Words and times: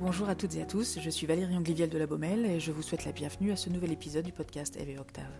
Bonjour 0.00 0.30
à 0.30 0.34
toutes 0.34 0.54
et 0.54 0.62
à 0.62 0.64
tous, 0.64 0.98
je 0.98 1.10
suis 1.10 1.26
Valérie 1.26 1.54
Angliviel 1.54 1.90
de 1.90 1.98
la 1.98 2.06
Baumelle 2.06 2.46
et 2.46 2.58
je 2.58 2.72
vous 2.72 2.80
souhaite 2.80 3.04
la 3.04 3.12
bienvenue 3.12 3.52
à 3.52 3.56
ce 3.56 3.68
nouvel 3.68 3.92
épisode 3.92 4.24
du 4.24 4.32
podcast 4.32 4.74
Eve 4.78 4.88
et 4.88 4.98
Octave. 4.98 5.30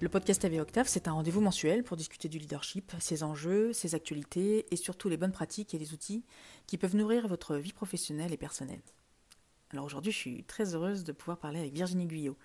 Le 0.00 0.08
podcast 0.08 0.42
Eve 0.46 0.54
et 0.54 0.60
Octave, 0.60 0.88
c'est 0.88 1.08
un 1.08 1.12
rendez-vous 1.12 1.42
mensuel 1.42 1.84
pour 1.84 1.98
discuter 1.98 2.30
du 2.30 2.38
leadership, 2.38 2.94
ses 3.00 3.22
enjeux, 3.22 3.74
ses 3.74 3.94
actualités 3.94 4.64
et 4.70 4.76
surtout 4.76 5.10
les 5.10 5.18
bonnes 5.18 5.30
pratiques 5.30 5.74
et 5.74 5.78
les 5.78 5.92
outils 5.92 6.24
qui 6.66 6.78
peuvent 6.78 6.96
nourrir 6.96 7.28
votre 7.28 7.56
vie 7.56 7.74
professionnelle 7.74 8.32
et 8.32 8.38
personnelle. 8.38 8.80
Alors 9.72 9.84
aujourd'hui, 9.84 10.10
je 10.10 10.16
suis 10.16 10.44
très 10.44 10.74
heureuse 10.74 11.04
de 11.04 11.12
pouvoir 11.12 11.36
parler 11.36 11.60
avec 11.60 11.74
Virginie 11.74 12.06
Guyot. 12.06 12.38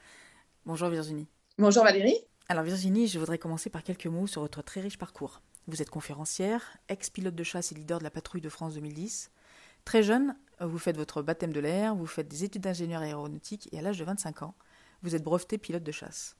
Bonjour 0.66 0.89
Virginie. 0.89 1.29
Bonjour 1.57 1.85
Valérie. 1.85 2.17
Alors 2.49 2.66
Virginie, 2.66 3.07
je 3.07 3.17
voudrais 3.17 3.38
commencer 3.38 3.70
par 3.70 3.84
quelques 3.84 4.07
mots 4.07 4.27
sur 4.27 4.41
votre 4.41 4.61
très 4.63 4.81
riche 4.81 4.98
parcours. 4.98 5.41
Vous 5.67 5.81
êtes 5.81 5.91
conférencière, 5.91 6.75
ex-pilote 6.89 7.35
de 7.35 7.43
chasse 7.45 7.71
et 7.71 7.75
leader 7.75 7.99
de 7.99 8.03
la 8.03 8.11
patrouille 8.11 8.41
de 8.41 8.49
France 8.49 8.73
2010. 8.73 9.31
Très 9.85 10.03
jeune, 10.03 10.35
vous 10.67 10.79
faites 10.79 10.97
votre 10.97 11.21
baptême 11.21 11.53
de 11.53 11.59
l'air, 11.59 11.95
vous 11.95 12.05
faites 12.05 12.27
des 12.27 12.43
études 12.43 12.63
d'ingénieur 12.63 13.02
aéronautique 13.02 13.69
et 13.71 13.79
à 13.79 13.81
l'âge 13.81 13.99
de 13.99 14.05
25 14.05 14.43
ans, 14.43 14.55
vous 15.02 15.15
êtes 15.15 15.23
breveté 15.23 15.57
pilote 15.57 15.83
de 15.83 15.91
chasse. 15.91 16.35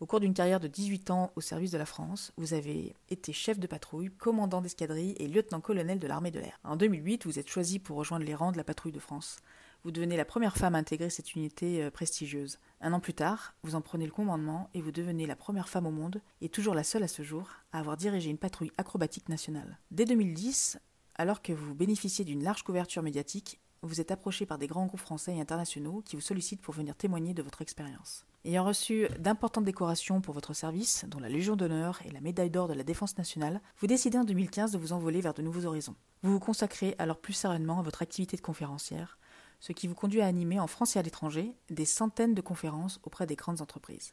Au 0.00 0.06
cours 0.06 0.18
d'une 0.18 0.34
carrière 0.34 0.58
de 0.58 0.66
18 0.66 1.12
ans 1.12 1.30
au 1.36 1.40
service 1.40 1.70
de 1.70 1.78
la 1.78 1.86
France, 1.86 2.32
vous 2.36 2.54
avez 2.54 2.96
été 3.08 3.32
chef 3.32 3.60
de 3.60 3.68
patrouille, 3.68 4.10
commandant 4.10 4.60
d'escadrille 4.60 5.14
et 5.18 5.28
lieutenant-colonel 5.28 6.00
de 6.00 6.08
l'armée 6.08 6.32
de 6.32 6.40
l'air. 6.40 6.58
En 6.64 6.74
2008, 6.74 7.24
vous 7.24 7.38
êtes 7.38 7.48
choisi 7.48 7.78
pour 7.78 7.98
rejoindre 7.98 8.24
les 8.24 8.34
rangs 8.34 8.50
de 8.50 8.56
la 8.56 8.64
patrouille 8.64 8.90
de 8.90 8.98
France. 8.98 9.36
Vous 9.84 9.92
devenez 9.92 10.16
la 10.16 10.24
première 10.24 10.56
femme 10.56 10.74
à 10.74 10.78
intégrer 10.78 11.08
cette 11.08 11.36
unité 11.36 11.84
euh, 11.84 11.90
prestigieuse. 11.92 12.58
Un 12.80 12.92
an 12.92 12.98
plus 12.98 13.14
tard, 13.14 13.54
vous 13.62 13.76
en 13.76 13.80
prenez 13.80 14.06
le 14.06 14.12
commandement 14.12 14.70
et 14.74 14.80
vous 14.80 14.90
devenez 14.90 15.24
la 15.26 15.36
première 15.36 15.68
femme 15.68 15.86
au 15.86 15.92
monde, 15.92 16.20
et 16.40 16.48
toujours 16.48 16.74
la 16.74 16.82
seule 16.82 17.04
à 17.04 17.08
ce 17.08 17.22
jour, 17.22 17.48
à 17.72 17.78
avoir 17.78 17.96
dirigé 17.96 18.28
une 18.28 18.38
patrouille 18.38 18.72
acrobatique 18.78 19.28
nationale. 19.28 19.78
Dès 19.92 20.04
2010, 20.04 20.78
alors 21.16 21.42
que 21.42 21.52
vous 21.52 21.74
bénéficiez 21.74 22.24
d'une 22.24 22.42
large 22.42 22.62
couverture 22.62 23.02
médiatique, 23.02 23.60
vous 23.82 24.00
êtes 24.00 24.12
approché 24.12 24.46
par 24.46 24.58
des 24.58 24.68
grands 24.68 24.86
groupes 24.86 25.00
français 25.00 25.34
et 25.34 25.40
internationaux 25.40 26.02
qui 26.04 26.14
vous 26.16 26.22
sollicitent 26.22 26.60
pour 26.60 26.74
venir 26.74 26.94
témoigner 26.94 27.34
de 27.34 27.42
votre 27.42 27.62
expérience. 27.62 28.24
Ayant 28.44 28.64
reçu 28.64 29.08
d'importantes 29.18 29.64
décorations 29.64 30.20
pour 30.20 30.34
votre 30.34 30.54
service, 30.54 31.04
dont 31.08 31.18
la 31.18 31.28
Légion 31.28 31.56
d'honneur 31.56 32.00
et 32.04 32.10
la 32.10 32.20
médaille 32.20 32.50
d'or 32.50 32.68
de 32.68 32.74
la 32.74 32.84
Défense 32.84 33.18
nationale, 33.18 33.60
vous 33.78 33.86
décidez 33.86 34.18
en 34.18 34.24
2015 34.24 34.72
de 34.72 34.78
vous 34.78 34.92
envoler 34.92 35.20
vers 35.20 35.34
de 35.34 35.42
nouveaux 35.42 35.66
horizons. 35.66 35.96
Vous 36.22 36.32
vous 36.32 36.40
consacrez 36.40 36.94
alors 36.98 37.18
plus 37.18 37.32
sereinement 37.32 37.80
à 37.80 37.82
votre 37.82 38.02
activité 38.02 38.36
de 38.36 38.42
conférencière, 38.42 39.18
ce 39.60 39.72
qui 39.72 39.86
vous 39.86 39.94
conduit 39.94 40.22
à 40.22 40.26
animer 40.26 40.58
en 40.58 40.66
France 40.66 40.96
et 40.96 40.98
à 40.98 41.02
l'étranger 41.02 41.52
des 41.70 41.84
centaines 41.84 42.34
de 42.34 42.40
conférences 42.40 43.00
auprès 43.04 43.26
des 43.26 43.36
grandes 43.36 43.60
entreprises. 43.60 44.12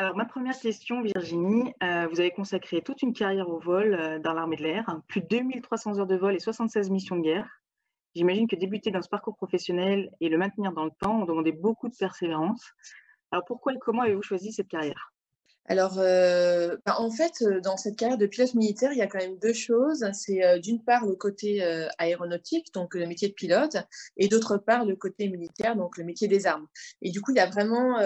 Alors, 0.00 0.16
ma 0.16 0.24
première 0.24 0.58
question, 0.58 1.02
Virginie, 1.02 1.74
euh, 1.82 2.08
vous 2.10 2.20
avez 2.20 2.30
consacré 2.30 2.80
toute 2.80 3.02
une 3.02 3.12
carrière 3.12 3.50
au 3.50 3.58
vol 3.58 3.92
euh, 3.92 4.18
dans 4.18 4.32
l'armée 4.32 4.56
de 4.56 4.62
l'air, 4.62 4.98
plus 5.08 5.20
de 5.20 5.26
2300 5.26 5.98
heures 5.98 6.06
de 6.06 6.16
vol 6.16 6.34
et 6.34 6.38
76 6.38 6.88
missions 6.88 7.16
de 7.16 7.20
guerre. 7.20 7.46
J'imagine 8.14 8.48
que 8.48 8.56
débuter 8.56 8.90
dans 8.90 9.02
ce 9.02 9.10
parcours 9.10 9.36
professionnel 9.36 10.10
et 10.22 10.30
le 10.30 10.38
maintenir 10.38 10.72
dans 10.72 10.86
le 10.86 10.90
temps 10.90 11.20
ont 11.20 11.26
demandé 11.26 11.52
beaucoup 11.52 11.90
de 11.90 11.94
persévérance. 11.94 12.72
Alors, 13.30 13.44
pourquoi 13.44 13.74
et 13.74 13.78
comment 13.78 14.00
avez-vous 14.00 14.22
choisi 14.22 14.54
cette 14.54 14.68
carrière? 14.68 15.12
Alors, 15.70 16.00
euh, 16.00 16.76
bah, 16.84 16.96
en 16.98 17.12
fait, 17.12 17.30
euh, 17.42 17.60
dans 17.60 17.76
cette 17.76 17.94
carrière 17.94 18.18
de 18.18 18.26
pilote 18.26 18.54
militaire, 18.54 18.90
il 18.92 18.98
y 18.98 19.02
a 19.02 19.06
quand 19.06 19.20
même 19.20 19.38
deux 19.38 19.52
choses. 19.52 20.04
C'est 20.14 20.44
euh, 20.44 20.58
d'une 20.58 20.82
part 20.82 21.06
le 21.06 21.14
côté 21.14 21.62
aéronautique, 21.96 22.74
donc 22.74 22.96
le 22.96 23.06
métier 23.06 23.28
de 23.28 23.34
pilote, 23.34 23.76
et 24.16 24.26
d'autre 24.26 24.56
part 24.56 24.84
le 24.84 24.96
côté 24.96 25.28
militaire, 25.28 25.76
donc 25.76 25.96
le 25.96 26.02
métier 26.02 26.26
des 26.26 26.48
armes. 26.48 26.66
Et 27.02 27.12
du 27.12 27.20
coup, 27.20 27.30
il 27.30 27.36
y 27.36 27.40
a 27.40 27.46
vraiment 27.46 28.00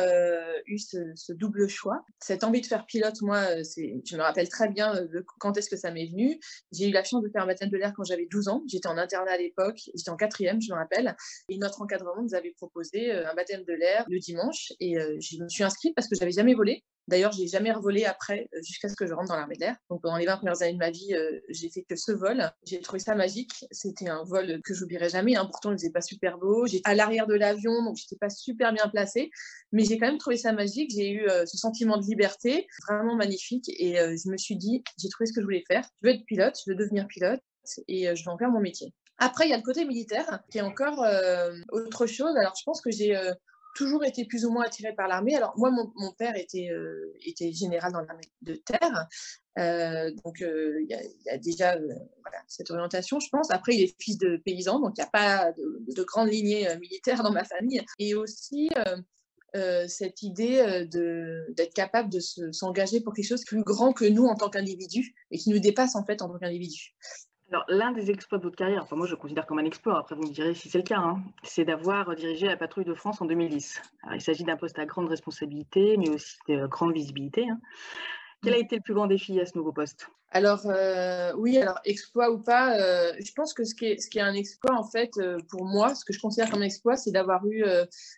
eu 0.66 0.78
ce, 0.78 1.32
double 1.32 1.66
choix. 1.66 2.04
Cette 2.20 2.44
envie 2.44 2.60
de 2.60 2.66
faire 2.66 2.84
pilote, 2.84 3.22
moi, 3.22 3.42
je 3.62 4.16
me 4.16 4.20
rappelle 4.20 4.50
très 4.50 4.68
bien 4.68 5.00
de 5.00 5.24
quand 5.38 5.56
est-ce 5.56 5.70
que 5.70 5.76
ça 5.76 5.90
m'est 5.90 6.06
venu. 6.06 6.38
J'ai 6.70 6.88
eu 6.88 6.92
la 6.92 7.02
chance 7.02 7.22
de 7.22 7.30
faire 7.30 7.44
un 7.44 7.46
baptême 7.46 7.70
de 7.70 7.78
l'air 7.78 7.94
quand 7.96 8.04
j'avais 8.04 8.26
12 8.30 8.48
ans. 8.48 8.62
J'étais 8.68 8.88
en 8.88 8.98
internat 8.98 9.32
à 9.32 9.38
l'époque, 9.38 9.80
j'étais 9.94 10.10
en 10.10 10.16
quatrième, 10.16 10.60
je 10.60 10.70
me 10.70 10.76
rappelle. 10.76 11.16
Et 11.48 11.56
notre 11.56 11.80
encadrement 11.80 12.22
nous 12.22 12.34
avait 12.34 12.52
proposé 12.58 13.10
un 13.10 13.34
baptême 13.34 13.64
de 13.64 13.72
l'air 13.72 14.04
le 14.10 14.18
dimanche, 14.18 14.72
et 14.80 14.96
je 15.20 15.42
me 15.42 15.48
suis 15.48 15.64
inscrite 15.64 15.94
parce 15.94 16.08
que 16.08 16.16
j'avais 16.16 16.32
jamais 16.32 16.54
volé. 16.54 16.84
D'ailleurs, 17.06 17.32
je 17.32 17.40
n'ai 17.40 17.48
jamais 17.48 17.70
revolé 17.70 18.04
après, 18.06 18.48
euh, 18.54 18.62
jusqu'à 18.62 18.88
ce 18.88 18.96
que 18.96 19.06
je 19.06 19.12
rentre 19.12 19.28
dans 19.28 19.36
l'armée 19.36 19.56
de 19.56 19.60
l'air. 19.60 19.76
Donc, 19.90 20.00
pendant 20.02 20.16
les 20.16 20.24
20 20.24 20.38
premières 20.38 20.62
années 20.62 20.72
de 20.72 20.78
ma 20.78 20.90
vie, 20.90 21.14
euh, 21.14 21.38
j'ai 21.50 21.68
fait 21.68 21.82
que 21.82 21.96
ce 21.96 22.12
vol. 22.12 22.50
J'ai 22.64 22.80
trouvé 22.80 22.98
ça 22.98 23.14
magique. 23.14 23.66
C'était 23.70 24.08
un 24.08 24.24
vol 24.24 24.60
que 24.64 24.72
j'oublierai 24.72 25.10
jamais. 25.10 25.36
Hein. 25.36 25.44
Pourtant, 25.44 25.70
il 25.70 25.74
n'était 25.74 25.90
pas 25.90 26.00
super 26.00 26.38
beau. 26.38 26.66
J'étais 26.66 26.88
à 26.88 26.94
l'arrière 26.94 27.26
de 27.26 27.34
l'avion, 27.34 27.84
donc 27.84 27.96
j'étais 27.96 28.16
pas 28.16 28.30
super 28.30 28.72
bien 28.72 28.88
placée. 28.88 29.30
Mais 29.72 29.84
j'ai 29.84 29.98
quand 29.98 30.06
même 30.06 30.18
trouvé 30.18 30.38
ça 30.38 30.52
magique. 30.52 30.92
J'ai 30.94 31.10
eu 31.10 31.28
euh, 31.28 31.44
ce 31.44 31.58
sentiment 31.58 31.98
de 31.98 32.06
liberté 32.06 32.66
vraiment 32.88 33.16
magnifique. 33.16 33.68
Et 33.78 33.96
je 33.96 34.30
me 34.30 34.38
suis 34.38 34.56
dit, 34.56 34.82
j'ai 34.98 35.08
trouvé 35.08 35.26
ce 35.26 35.32
que 35.32 35.40
je 35.40 35.44
voulais 35.44 35.64
faire. 35.68 35.86
Je 36.02 36.08
veux 36.08 36.14
être 36.14 36.24
pilote, 36.24 36.58
je 36.64 36.70
veux 36.70 36.76
devenir 36.76 37.06
pilote 37.06 37.40
et 37.88 38.14
je 38.14 38.24
vais 38.24 38.30
en 38.30 38.38
faire 38.38 38.50
mon 38.50 38.60
métier. 38.60 38.92
Après, 39.18 39.46
il 39.46 39.50
y 39.50 39.54
a 39.54 39.56
le 39.56 39.62
côté 39.62 39.84
militaire 39.84 40.40
qui 40.50 40.58
est 40.58 40.62
encore 40.62 41.04
autre 41.70 42.06
chose. 42.06 42.36
Alors, 42.36 42.54
je 42.58 42.62
pense 42.64 42.80
que 42.80 42.90
j'ai 42.90 43.16
toujours 43.74 44.04
été 44.04 44.24
plus 44.24 44.44
ou 44.44 44.50
moins 44.50 44.64
attirée 44.64 44.94
par 44.94 45.08
l'armée. 45.08 45.36
Alors 45.36 45.52
moi, 45.56 45.70
mon, 45.70 46.12
père 46.12 46.36
était, 46.36 46.70
euh, 46.70 47.12
était 47.24 47.52
général 47.52 47.92
dans 47.92 48.00
l'armée 48.00 48.22
de 48.42 48.54
terre, 48.54 49.08
euh, 49.58 50.10
donc 50.24 50.40
euh, 50.42 50.80
il 50.82 50.88
y, 50.88 51.30
a 51.30 51.38
déjà 51.38 51.76
cette 52.48 52.70
orientation, 52.70 53.20
je 53.20 53.28
pense. 53.30 53.50
Après, 53.50 53.74
il 53.74 53.82
est 53.82 53.94
fils 54.00 54.18
de 54.18 54.36
paysan, 54.44 54.80
donc 54.80 54.94
il 54.96 55.00
n'y 55.00 55.06
a 55.06 55.10
pas 55.10 55.52
de, 55.52 55.84
de, 55.94 56.02
grande 56.02 56.28
lignée 56.28 56.68
militaire 56.78 57.22
dans 57.22 57.32
ma 57.32 57.44
famille. 57.44 57.82
Et 57.98 58.14
aussi 58.14 58.70
cette 59.86 60.22
idée 60.22 60.86
d'être 60.90 61.74
capable 61.74 62.10
de 62.10 62.18
s'engager 62.18 63.00
pour 63.00 63.14
quelque 63.14 63.28
chose 63.28 63.44
plus 63.44 63.62
grand 63.62 63.92
que 63.92 64.04
nous 64.04 64.24
en 64.24 64.34
tant 64.34 64.50
qu'individu 64.50 65.14
et 65.30 65.38
qui 65.38 65.50
nous 65.50 65.60
dépasse 65.60 65.94
en 65.94 66.04
fait 66.04 66.22
en 66.22 66.28
tant 66.28 66.38
qu'individu. 66.38 66.94
Alors, 67.54 67.66
l'un 67.68 67.92
des 67.92 68.10
exploits 68.10 68.38
de 68.38 68.42
votre 68.42 68.56
carrière, 68.56 68.82
enfin 68.82 68.96
moi 68.96 69.06
je 69.06 69.14
considère 69.14 69.46
comme 69.46 69.60
un 69.60 69.64
exploit, 69.64 69.96
après 69.96 70.16
vous 70.16 70.22
me 70.22 70.32
direz 70.32 70.54
si 70.54 70.68
c'est 70.68 70.78
le 70.78 70.82
cas, 70.82 70.98
hein, 70.98 71.22
c'est 71.44 71.64
d'avoir 71.64 72.12
dirigé 72.16 72.48
la 72.48 72.56
patrouille 72.56 72.84
de 72.84 72.94
France 72.94 73.20
en 73.20 73.26
2010. 73.26 73.80
Alors, 74.02 74.16
il 74.16 74.20
s'agit 74.20 74.42
d'un 74.42 74.56
poste 74.56 74.76
à 74.80 74.86
grande 74.86 75.08
responsabilité, 75.08 75.96
mais 75.96 76.10
aussi 76.10 76.36
de 76.48 76.66
grande 76.66 76.94
visibilité. 76.94 77.48
Hein. 77.48 77.60
Quel 78.42 78.54
a 78.54 78.58
été 78.58 78.74
le 78.74 78.82
plus 78.82 78.92
grand 78.92 79.06
défi 79.06 79.38
à 79.38 79.46
ce 79.46 79.56
nouveau 79.56 79.70
poste? 79.70 80.10
Alors 80.34 80.66
euh, 80.66 81.32
oui, 81.36 81.58
alors 81.58 81.78
exploit 81.84 82.32
ou 82.32 82.38
pas, 82.38 82.76
euh, 82.80 83.12
je 83.24 83.32
pense 83.36 83.54
que 83.54 83.62
ce 83.62 83.72
qui, 83.72 83.86
est, 83.86 84.00
ce 84.00 84.10
qui 84.10 84.18
est 84.18 84.22
un 84.22 84.34
exploit 84.34 84.74
en 84.76 84.82
fait 84.82 85.10
euh, 85.18 85.38
pour 85.48 85.64
moi, 85.64 85.94
ce 85.94 86.04
que 86.04 86.12
je 86.12 86.18
considère 86.18 86.50
comme 86.50 86.60
un 86.60 86.64
exploit, 86.64 86.96
c'est 86.96 87.12
d'avoir 87.12 87.46
eu 87.46 87.64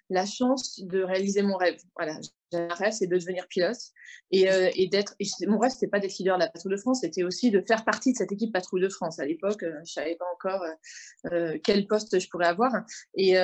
la 0.09 0.25
chance 0.25 0.81
de 0.83 1.03
réaliser 1.03 1.43
mon 1.43 1.57
rêve. 1.57 1.77
Voilà, 1.95 2.19
un 2.53 2.69
rêve, 2.69 2.93
c'est 2.93 3.07
de 3.07 3.17
devenir 3.17 3.47
pilote 3.49 3.77
et, 4.31 4.89
d'être. 4.91 5.15
mon 5.47 5.59
rêve, 5.59 5.73
c'était 5.73 5.89
pas 5.89 5.99
d'être 5.99 6.17
leader 6.17 6.37
de 6.37 6.45
la 6.45 6.49
patrouille 6.49 6.73
de 6.73 6.79
France, 6.79 7.01
c'était 7.03 7.23
aussi 7.23 7.51
de 7.51 7.61
faire 7.61 7.85
partie 7.85 8.13
de 8.13 8.17
cette 8.17 8.33
équipe 8.33 8.53
patrouille 8.53 8.81
de 8.81 8.89
France. 8.89 9.19
À 9.19 9.27
l'époque, 9.27 9.63
je 9.85 9.93
savais 9.93 10.17
pas 10.17 10.25
encore 10.33 10.65
quel 11.65 11.87
poste 11.87 12.19
je 12.19 12.29
pourrais 12.31 12.47
avoir. 12.47 12.73
Et 13.15 13.35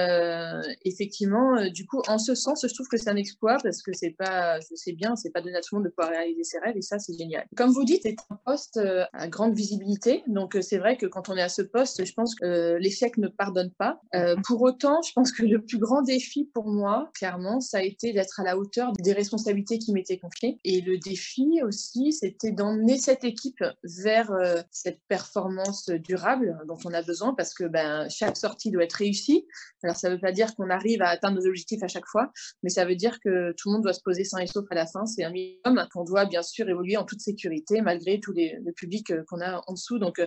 effectivement, 0.85 1.67
du 1.69 1.85
coup, 1.85 2.01
en 2.09 2.19
ce 2.19 2.35
sens, 2.35 2.65
je 2.67 2.73
trouve 2.73 2.89
que 2.89 2.97
c'est 2.97 3.11
un 3.11 3.17
exploit 3.17 3.59
parce 3.63 3.83
que 3.83 3.93
c'est 3.93 4.15
pas, 4.17 4.61
je 4.61 4.75
sais 4.77 4.93
bien, 4.93 5.17
c'est 5.17 5.31
pas 5.31 5.43
donné 5.43 5.57
à 5.57 5.61
tout 5.61 5.75
le 5.75 5.81
monde 5.81 5.89
de 5.89 5.91
pouvoir 5.91 6.11
réaliser 6.11 6.45
ses 6.45 6.59
rêves 6.61 6.77
et 6.77 6.83
ça, 6.83 6.99
c'est 6.99 7.17
génial. 7.19 7.47
Comme 7.57 7.71
vous 7.71 7.85
dites, 7.85 8.03
c'est 8.05 8.17
un 8.31 8.37
poste 8.47 8.62
à 8.77 9.29
grande 9.29 9.55
visibilité, 9.55 10.23
donc 10.27 10.57
c'est 10.61 10.79
vrai 10.79 10.97
que 10.97 11.07
quand 11.07 11.29
on 11.29 11.37
est 11.37 11.43
à 11.43 11.49
ce 11.49 11.63
poste, 11.63 12.05
je 12.05 12.13
pense 12.13 12.35
que 12.35 12.77
l'échec 12.77 13.17
ne 13.19 13.29
pardonne 13.29 13.71
pas. 13.71 14.01
pour 14.45 14.63
autant, 14.63 15.01
je 15.03 15.13
pense 15.13 15.33
que 15.33 15.45
le 15.45 15.63
plus 15.65 15.79
grand 15.79 16.03
défi 16.03 16.51
pour 16.55 16.69
moi, 16.69 17.11
clairement, 17.15 17.61
ça 17.61 17.79
a 17.79 17.83
été 17.83 18.13
d'être 18.13 18.41
à 18.41 18.45
la 18.45 18.57
hauteur 18.57 18.93
des 18.93 19.13
responsabilités 19.13 19.79
qui 19.79 19.93
m'étaient 19.93 20.19
confiées. 20.19 20.59
Et 20.65 20.81
le 20.81 20.99
défi 20.99 21.61
aussi, 21.63 22.13
c'était 22.13 22.53
d'emmener 22.53 22.99
cette 22.99 23.25
équipe 23.25 23.65
vers 24.05 24.31
euh, 24.33 24.61
cette 24.71 25.01
performance 25.09 25.89
durable 25.89 26.59
dont 26.67 26.79
on 26.85 26.93
a 26.93 27.03
besoin 27.03 27.35
parce 27.35 27.55
que 27.55 27.65
ben, 27.65 28.09
chaque 28.09 28.37
sortie 28.37 28.71
doit 28.71 28.85
être 28.85 28.95
réussie. 28.95 29.47
Alors, 29.83 29.97
ça 29.97 30.09
ne 30.09 30.15
veut 30.15 30.21
pas 30.21 30.33
dire 30.33 30.55
qu'on 30.55 30.71
arrive 30.71 31.03
à 31.03 31.09
atteindre 31.09 31.41
nos 31.41 31.47
objectifs 31.47 31.83
à 31.83 31.89
chaque 31.89 32.07
fois, 32.07 32.33
mais 32.63 32.71
ça 32.71 32.85
veut 32.85 32.97
dire 32.97 33.19
que 33.21 33.53
tout 33.53 33.69
le 33.69 33.75
monde 33.75 33.83
doit 33.83 33.93
se 33.93 34.03
poser 34.03 34.25
sans 34.25 34.39
et 34.39 34.47
sauf 34.47 34.65
à 34.71 34.75
la 34.75 34.87
fin. 34.87 35.07
C'est 35.07 35.25
un 35.25 35.31
minimum 35.31 35.87
qu'on 35.93 36.05
doit 36.05 36.25
bien 36.25 36.43
sûr 36.43 36.69
évoluer 36.69 36.97
en 36.97 37.05
toute 37.05 37.21
sécurité 37.21 37.81
malgré 37.81 38.21
tout 38.21 38.33
les, 38.33 38.52
le 38.65 38.73
public 38.73 39.11
euh, 39.11 39.23
qu'on 39.29 39.41
a 39.41 39.63
en 39.67 39.73
dessous. 39.73 39.99
Donc, 39.99 40.19
euh, 40.19 40.27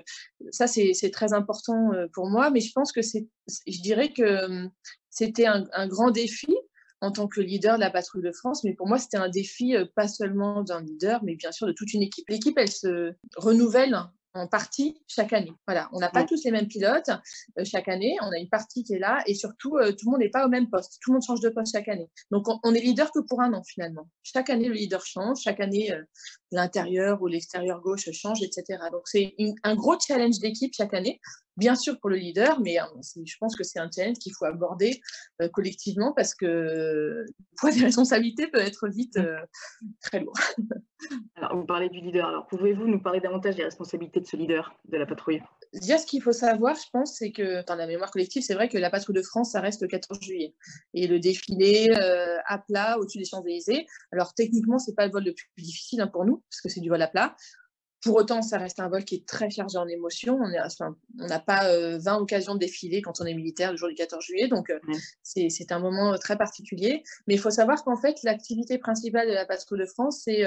ça, 0.51 0.67
c'est 0.67 1.11
très 1.11 1.33
important 1.33 1.91
pour 2.13 2.29
moi, 2.29 2.49
mais 2.49 2.59
je 2.59 2.71
pense 2.73 2.91
que 2.91 3.01
c'est, 3.01 3.27
je 3.67 3.81
dirais 3.81 4.11
que 4.13 4.45
hum, 4.45 4.71
c'était 5.09 5.45
un, 5.45 5.65
un 5.73 5.87
grand 5.87 6.11
défi 6.11 6.55
en 7.01 7.11
tant 7.11 7.27
que 7.27 7.41
leader 7.41 7.75
de 7.75 7.81
la 7.81 7.91
patrouille 7.91 8.23
de 8.23 8.31
France. 8.31 8.63
Mais 8.63 8.73
pour 8.73 8.87
moi, 8.87 8.97
c'était 8.97 9.17
un 9.17 9.29
défi 9.29 9.75
euh, 9.75 9.85
pas 9.95 10.07
seulement 10.07 10.63
d'un 10.63 10.81
leader, 10.81 11.23
mais 11.23 11.35
bien 11.35 11.51
sûr 11.51 11.67
de 11.67 11.73
toute 11.73 11.93
une 11.93 12.01
équipe. 12.01 12.25
L'équipe, 12.29 12.57
elle 12.57 12.71
se 12.71 13.13
renouvelle 13.37 13.97
en 14.33 14.47
partie 14.47 15.01
chaque 15.07 15.31
année. 15.31 15.53
Voilà, 15.65 15.87
on 15.93 15.99
n'a 15.99 16.09
pas 16.09 16.25
tous 16.25 16.43
les 16.43 16.51
mêmes 16.51 16.67
pilotes 16.67 17.09
euh, 17.57 17.63
chaque 17.63 17.87
année, 17.87 18.17
on 18.21 18.29
a 18.31 18.37
une 18.37 18.49
partie 18.49 18.83
qui 18.83 18.93
est 18.93 18.99
là 18.99 19.23
et 19.27 19.33
surtout 19.33 19.77
euh, 19.77 19.91
tout 19.93 20.07
le 20.07 20.11
monde 20.11 20.19
n'est 20.19 20.29
pas 20.29 20.45
au 20.45 20.49
même 20.49 20.69
poste, 20.69 20.99
tout 21.01 21.11
le 21.11 21.15
monde 21.15 21.23
change 21.23 21.39
de 21.39 21.47
poste 21.47 21.71
chaque 21.71 21.87
année. 21.87 22.09
Donc 22.31 22.45
on, 22.47 22.73
est 22.73 22.81
leader 22.81 23.11
que 23.13 23.19
pour 23.19 23.41
un 23.41 23.53
an 23.53 23.63
finalement. 23.63 24.09
Chaque 24.23 24.49
année 24.49 24.67
le 24.67 24.73
leader 24.73 25.05
change, 25.05 25.39
chaque 25.41 25.61
année 25.61 25.89
l'intérieur 26.55 27.21
ou 27.21 27.27
l'extérieur 27.27 27.81
gauche 27.81 28.09
change, 28.11 28.41
etc. 28.41 28.79
Donc 28.91 29.03
c'est 29.05 29.35
un 29.63 29.75
gros 29.75 29.97
challenge 29.99 30.39
d'équipe 30.39 30.73
chaque 30.75 30.93
année 30.93 31.19
bien 31.57 31.75
sûr 31.75 31.99
pour 31.99 32.09
le 32.09 32.17
leader, 32.17 32.59
mais 32.59 32.77
hein, 32.77 32.89
je 33.01 33.35
pense 33.39 33.55
que 33.55 33.63
c'est 33.63 33.79
un 33.79 33.89
challenge 33.93 34.17
qu'il 34.17 34.33
faut 34.33 34.45
aborder 34.45 35.01
euh, 35.41 35.49
collectivement 35.49 36.13
parce 36.13 36.35
que 36.35 36.45
le 36.45 37.25
poids 37.57 37.71
des 37.71 37.81
responsabilités 37.81 38.47
peut 38.47 38.59
être 38.59 38.87
vite 38.87 39.17
euh, 39.17 39.37
très 40.01 40.19
lourd. 40.19 40.35
Alors, 41.35 41.55
vous 41.55 41.65
parlez 41.65 41.89
du 41.89 41.99
leader. 41.99 42.27
Alors, 42.27 42.47
pouvez-vous 42.47 42.87
nous 42.87 43.01
parler 43.01 43.19
davantage 43.19 43.55
des 43.55 43.63
responsabilités 43.63 44.21
de 44.21 44.25
ce 44.25 44.37
leader 44.37 44.75
de 44.85 44.97
la 44.97 45.05
patrouille? 45.05 45.41
Déjà, 45.73 45.97
ce 45.97 46.05
qu'il 46.05 46.21
faut 46.21 46.31
savoir, 46.31 46.75
je 46.75 46.89
pense, 46.91 47.17
c'est 47.17 47.31
que 47.31 47.63
dans 47.65 47.75
la 47.75 47.85
mémoire 47.85 48.09
collective, 48.11 48.41
c'est 48.41 48.53
vrai 48.53 48.69
que 48.69 48.77
la 48.77 48.89
patrouille 48.89 49.15
de 49.15 49.21
France, 49.21 49.51
ça 49.51 49.61
reste 49.61 49.81
le 49.81 49.87
14 49.87 50.19
juillet. 50.21 50.55
Et 50.93 51.07
le 51.07 51.19
défilé 51.19 51.91
euh, 51.91 52.37
à 52.47 52.57
plat 52.59 52.97
au-dessus 52.97 53.19
des 53.19 53.25
Champs-Élysées. 53.25 53.85
Alors, 54.11 54.33
techniquement, 54.33 54.79
c'est 54.79 54.95
pas 54.95 55.05
le 55.05 55.11
vol 55.11 55.25
le 55.25 55.33
plus 55.33 55.63
difficile 55.63 56.01
hein, 56.01 56.07
pour 56.07 56.25
nous, 56.25 56.41
parce 56.49 56.61
que 56.61 56.69
c'est 56.69 56.81
du 56.81 56.89
vol 56.89 57.01
à 57.01 57.07
plat. 57.07 57.35
Pour 58.05 58.17
autant, 58.17 58.43
ça 58.43 58.59
reste 58.59 58.79
un 58.79 58.87
vol 58.87 59.03
qui 59.03 59.15
est 59.15 59.27
très 59.27 59.49
chargé 59.49 59.79
en 59.79 59.87
émotions. 59.87 60.39
On 60.39 61.25
n'a 61.27 61.39
pas 61.39 61.63
20 61.63 61.71
euh, 61.71 62.21
occasions 62.21 62.53
de 62.53 62.59
défiler 62.59 63.01
quand 63.01 63.19
on 63.19 63.25
est 63.25 63.33
militaire 63.33 63.71
le 63.71 63.77
jour 63.77 63.89
du 63.89 63.95
14 63.95 64.23
juillet, 64.23 64.47
donc 64.47 64.69
euh, 64.69 64.79
c'est 65.23 65.71
un 65.71 65.79
moment 65.79 66.13
euh, 66.13 66.17
très 66.17 66.37
particulier. 66.37 67.01
Mais 67.25 67.33
il 67.33 67.39
faut 67.39 67.49
savoir 67.49 67.83
qu'en 67.83 67.97
fait, 67.97 68.21
l'activité 68.21 68.77
principale 68.77 69.27
de 69.27 69.33
la 69.33 69.47
patrouille 69.47 69.79
de 69.79 69.87
France, 69.87 70.21
c'est 70.23 70.43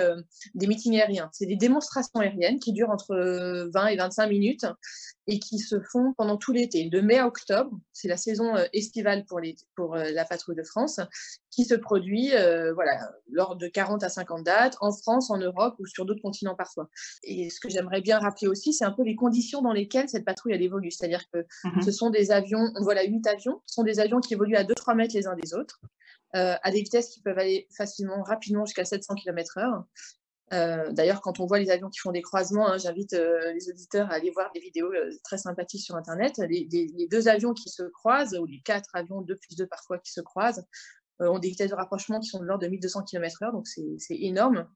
des 0.54 0.68
meetings 0.68 1.00
aériens. 1.00 1.30
C'est 1.32 1.46
des 1.46 1.56
démonstrations 1.56 2.20
aériennes 2.20 2.60
qui 2.60 2.72
durent 2.72 2.90
entre 2.90 3.68
20 3.74 3.86
et 3.88 3.96
25 3.96 4.28
minutes 4.28 4.66
et 5.28 5.38
qui 5.38 5.58
se 5.58 5.76
font 5.92 6.14
pendant 6.16 6.36
tout 6.36 6.52
l'été, 6.52 6.88
de 6.88 7.00
mai 7.00 7.18
à 7.18 7.26
octobre. 7.26 7.70
C'est 7.92 8.08
la 8.08 8.16
saison 8.16 8.54
estivale 8.72 9.24
pour, 9.26 9.38
les, 9.38 9.54
pour 9.76 9.94
la 9.94 10.24
patrouille 10.24 10.56
de 10.56 10.62
France, 10.62 11.00
qui 11.50 11.64
se 11.64 11.74
produit 11.74 12.30
voilà, 12.74 13.12
lors 13.30 13.56
de 13.56 13.68
40 13.68 14.02
à 14.02 14.08
50 14.08 14.44
dates, 14.44 14.76
en 14.80 14.90
France, 14.90 15.30
en 15.30 15.36
Europe 15.36 15.74
ou 15.78 15.86
sur 15.86 16.06
d'autres 16.06 16.22
continents 16.22 16.54
parfois. 16.54 16.88
Et 17.22 17.50
ce 17.50 17.60
que 17.60 17.68
j'aimerais 17.68 18.00
bien 18.00 18.18
rappeler 18.18 18.48
aussi, 18.48 18.72
c'est 18.72 18.84
un 18.84 18.92
peu 18.92 19.02
les 19.02 19.16
conditions 19.16 19.62
dans 19.62 19.72
lesquelles 19.72 20.08
cette 20.08 20.24
patrouille 20.24 20.52
elle 20.52 20.62
évolue. 20.62 20.90
C'est-à-dire 20.90 21.24
que 21.32 21.44
mhm. 21.64 21.82
ce 21.82 21.90
sont 21.90 22.10
des 22.10 22.30
avions, 22.30 22.72
on 22.76 22.82
voit 22.82 22.94
là 22.94 23.04
huit 23.04 23.26
avions, 23.26 23.60
ce 23.66 23.74
sont 23.74 23.82
des 23.82 24.00
avions 24.00 24.20
qui 24.20 24.34
évoluent 24.34 24.56
à 24.56 24.64
2-3 24.64 24.96
mètres 24.96 25.14
les 25.14 25.26
uns 25.26 25.36
des 25.36 25.54
autres, 25.54 25.80
euh, 26.36 26.54
à 26.62 26.70
des 26.70 26.82
vitesses 26.82 27.10
qui 27.10 27.20
peuvent 27.20 27.38
aller 27.38 27.66
facilement, 27.76 28.22
rapidement 28.22 28.64
jusqu'à 28.64 28.84
700 28.84 29.14
km/h. 29.14 29.84
Euh, 30.52 30.90
d'ailleurs, 30.92 31.20
quand 31.20 31.40
on 31.40 31.46
voit 31.46 31.58
les 31.58 31.70
avions 31.70 31.88
qui 31.88 31.98
font 31.98 32.12
des 32.12 32.22
croisements, 32.22 32.68
hein, 32.68 32.78
j'invite 32.78 33.12
euh, 33.12 33.52
les 33.52 33.68
auditeurs 33.68 34.10
à 34.10 34.14
aller 34.14 34.30
voir 34.30 34.50
des 34.52 34.60
vidéos 34.60 34.90
très 35.24 35.38
sympathiques 35.38 35.82
sur 35.82 35.96
Internet. 35.96 36.38
Les, 36.38 36.68
les, 36.70 37.08
deux 37.08 37.28
avions 37.28 37.52
qui 37.52 37.68
se 37.68 37.82
croisent, 37.82 38.36
ou 38.38 38.46
les 38.46 38.60
quatre 38.64 38.88
avions, 38.94 39.20
deux 39.20 39.36
plus 39.36 39.56
deux 39.56 39.66
parfois, 39.66 39.98
qui 39.98 40.12
se 40.12 40.20
croisent, 40.20 40.64
ont 41.20 41.38
des 41.38 41.48
vitesses 41.48 41.70
de 41.70 41.74
rapprochement 41.74 42.20
qui 42.20 42.28
sont 42.28 42.38
de 42.38 42.44
l'ordre 42.44 42.62
de 42.62 42.68
1200 42.68 43.02
km/h, 43.02 43.52
donc 43.52 43.66
c'est 43.66 44.16
énorme. 44.16 44.68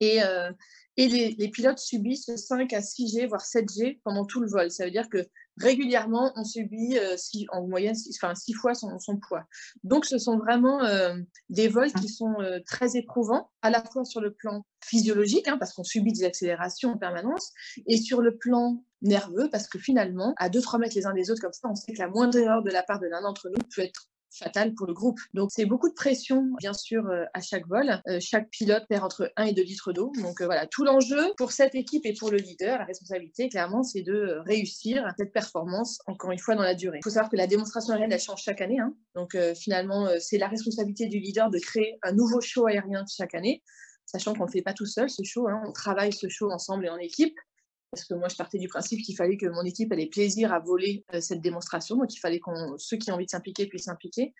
Et, 0.00 0.20
et 0.96 1.08
les, 1.08 1.48
pilotes 1.50 1.78
subissent 1.78 2.34
5 2.34 2.72
à 2.72 2.80
6G, 2.80 3.28
voire 3.28 3.42
7G 3.42 4.00
pendant 4.02 4.24
tout 4.24 4.40
le 4.40 4.48
vol. 4.48 4.70
Ça 4.70 4.86
veut 4.86 4.90
dire 4.90 5.08
que 5.10 5.26
régulièrement, 5.60 6.32
on 6.36 6.44
subit 6.44 6.98
euh, 6.98 7.16
en 7.50 7.66
moyenne 7.66 7.94
6 7.94 8.18
enfin, 8.22 8.34
fois 8.60 8.74
son, 8.74 9.16
poids. 9.16 9.44
Donc, 9.84 10.04
ce 10.04 10.18
sont 10.18 10.38
vraiment 10.38 10.84
euh, 10.84 11.14
des 11.48 11.68
vols 11.68 11.92
qui 11.92 12.08
sont 12.08 12.40
euh, 12.40 12.58
très 12.66 12.96
éprouvants, 12.96 13.50
à 13.62 13.70
la 13.70 13.82
fois 13.84 14.04
sur 14.04 14.20
le 14.20 14.32
plan 14.32 14.64
physiologique, 14.82 15.48
hein, 15.48 15.58
parce 15.58 15.72
qu'on 15.74 15.84
subit 15.84 16.12
des 16.12 16.24
accélérations 16.24 16.92
en 16.92 16.98
permanence, 16.98 17.52
et 17.86 17.96
sur 17.96 18.22
le 18.22 18.36
plan 18.36 18.82
nerveux, 19.02 19.48
parce 19.50 19.68
que 19.68 19.78
finalement, 19.78 20.34
à 20.38 20.48
2-3 20.48 20.78
mètres 20.78 20.96
les 20.96 21.06
uns 21.06 21.14
des 21.14 21.30
autres, 21.30 21.40
comme 21.40 21.52
ça, 21.52 21.68
on 21.68 21.74
sait 21.74 21.92
que 21.92 21.98
la 21.98 22.08
moindre 22.08 22.36
erreur 22.38 22.62
de 22.62 22.70
la 22.70 22.82
part 22.82 23.00
de 23.00 23.06
l'un 23.06 23.22
d'entre 23.22 23.48
nous 23.48 23.62
peut 23.74 23.82
être 23.82 24.08
fatal 24.30 24.74
pour 24.74 24.86
le 24.86 24.94
groupe. 24.94 25.18
Donc 25.34 25.50
c'est 25.52 25.66
beaucoup 25.66 25.88
de 25.88 25.94
pression, 25.94 26.50
bien 26.58 26.72
sûr, 26.72 27.06
euh, 27.06 27.24
à 27.34 27.40
chaque 27.40 27.66
vol. 27.66 28.00
Euh, 28.08 28.18
chaque 28.20 28.48
pilote 28.50 28.84
perd 28.88 29.04
entre 29.04 29.32
1 29.36 29.46
et 29.46 29.52
2 29.52 29.62
litres 29.62 29.92
d'eau. 29.92 30.12
Donc 30.22 30.40
euh, 30.40 30.46
voilà, 30.46 30.66
tout 30.66 30.84
l'enjeu 30.84 31.32
pour 31.36 31.52
cette 31.52 31.74
équipe 31.74 32.06
et 32.06 32.14
pour 32.14 32.30
le 32.30 32.38
leader, 32.38 32.78
la 32.78 32.84
responsabilité, 32.84 33.48
clairement, 33.48 33.82
c'est 33.82 34.02
de 34.02 34.38
réussir 34.46 35.06
cette 35.18 35.32
performance, 35.32 36.00
encore 36.06 36.30
une 36.30 36.38
fois, 36.38 36.54
dans 36.54 36.62
la 36.62 36.74
durée. 36.74 36.98
Il 36.98 37.04
faut 37.04 37.10
savoir 37.10 37.30
que 37.30 37.36
la 37.36 37.46
démonstration 37.46 37.92
aérienne, 37.92 38.12
elle 38.12 38.20
change 38.20 38.42
chaque 38.42 38.60
année. 38.60 38.78
Hein. 38.78 38.94
Donc 39.14 39.36
finalement, 39.56 40.08
c'est 40.18 40.38
la 40.38 40.48
responsabilité 40.48 41.06
du 41.06 41.18
leader 41.18 41.50
de 41.50 41.58
créer 41.58 41.98
un 42.02 42.12
nouveau 42.12 42.40
show 42.40 42.66
aérien 42.66 43.04
chaque 43.08 43.34
année 43.34 43.62
sachant 44.10 44.34
qu'on 44.34 44.46
ne 44.46 44.50
fait 44.50 44.62
pas 44.62 44.72
tout 44.72 44.86
seul, 44.86 45.08
ce 45.08 45.22
show. 45.22 45.48
Hein. 45.48 45.62
On 45.66 45.72
travaille 45.72 46.12
ce 46.12 46.28
show 46.28 46.50
ensemble 46.50 46.86
et 46.86 46.88
en 46.88 46.98
équipe 46.98 47.38
parce 47.90 48.04
que 48.04 48.14
moi, 48.14 48.28
je 48.28 48.36
partais 48.36 48.58
du 48.58 48.68
principe 48.68 49.02
qu'il 49.02 49.16
fallait 49.16 49.36
que 49.36 49.46
mon 49.46 49.64
équipe 49.64 49.92
ait 49.92 50.06
plaisir 50.06 50.52
à 50.52 50.60
voler 50.60 51.04
euh, 51.12 51.20
cette 51.20 51.40
démonstration. 51.40 51.96
Donc, 51.96 52.14
il 52.14 52.20
fallait 52.20 52.38
que 52.38 52.50
ceux 52.78 52.96
qui 52.96 53.10
ont 53.10 53.14
envie 53.14 53.24
de 53.24 53.30
s'impliquer 53.30 53.66
puissent 53.66 53.84
s'impliquer 53.84 54.32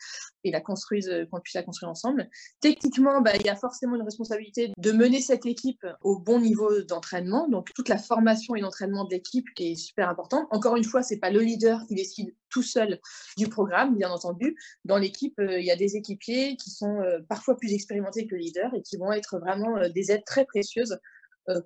et 0.45 0.51
la 0.53 0.61
construisent, 0.61 1.09
euh, 1.09 1.27
qu'on 1.27 1.41
puisse 1.41 1.55
la 1.55 1.65
construire 1.65 1.91
ensemble. 1.91 2.29
Techniquement, 2.61 3.21
bah, 3.21 3.33
il 3.35 3.45
y 3.45 3.49
a 3.49 3.57
forcément 3.57 3.97
une 3.97 4.03
responsabilité 4.03 4.73
de 4.77 4.93
mener 4.93 5.21
cette 5.21 5.47
équipe 5.47 5.85
au 6.03 6.19
bon 6.19 6.41
niveau 6.41 6.83
d'entraînement. 6.83 7.49
Donc, 7.49 7.73
toute 7.75 7.89
la 7.89 7.99
formation 7.99 8.55
et 8.55 8.61
l'entraînement 8.61 9.05
de 9.05 9.11
l'équipe 9.11 9.47
qui 9.57 9.73
est 9.73 9.77
super 9.77 10.09
importante. 10.09 10.47
Encore 10.51 10.77
une 10.77 10.85
fois, 10.85 11.03
c'est 11.03 11.19
pas 11.19 11.31
le 11.31 11.41
leader 11.41 11.85
qui 11.89 11.97
décide 11.97 12.35
tout 12.51 12.63
seul 12.63 13.01
du 13.37 13.49
programme, 13.49 13.97
bien 13.97 14.11
entendu. 14.11 14.57
Dans 14.85 14.97
l'équipe, 14.97 15.39
euh, 15.41 15.59
il 15.59 15.67
y 15.67 15.73
a 15.73 15.77
des 15.77 15.97
équipiers 15.97 16.57
qui 16.57 16.71
sont 16.71 17.01
parfois 17.29 17.57
plus 17.57 17.73
expérimentés 17.73 18.27
que 18.27 18.35
le 18.35 18.41
leader 18.41 18.73
et 18.75 18.83
qui 18.83 18.97
vont 18.97 19.13
être 19.13 19.39
vraiment 19.39 19.77
des 19.89 20.13
aides 20.13 20.25
très 20.25 20.45
précieuses 20.45 20.99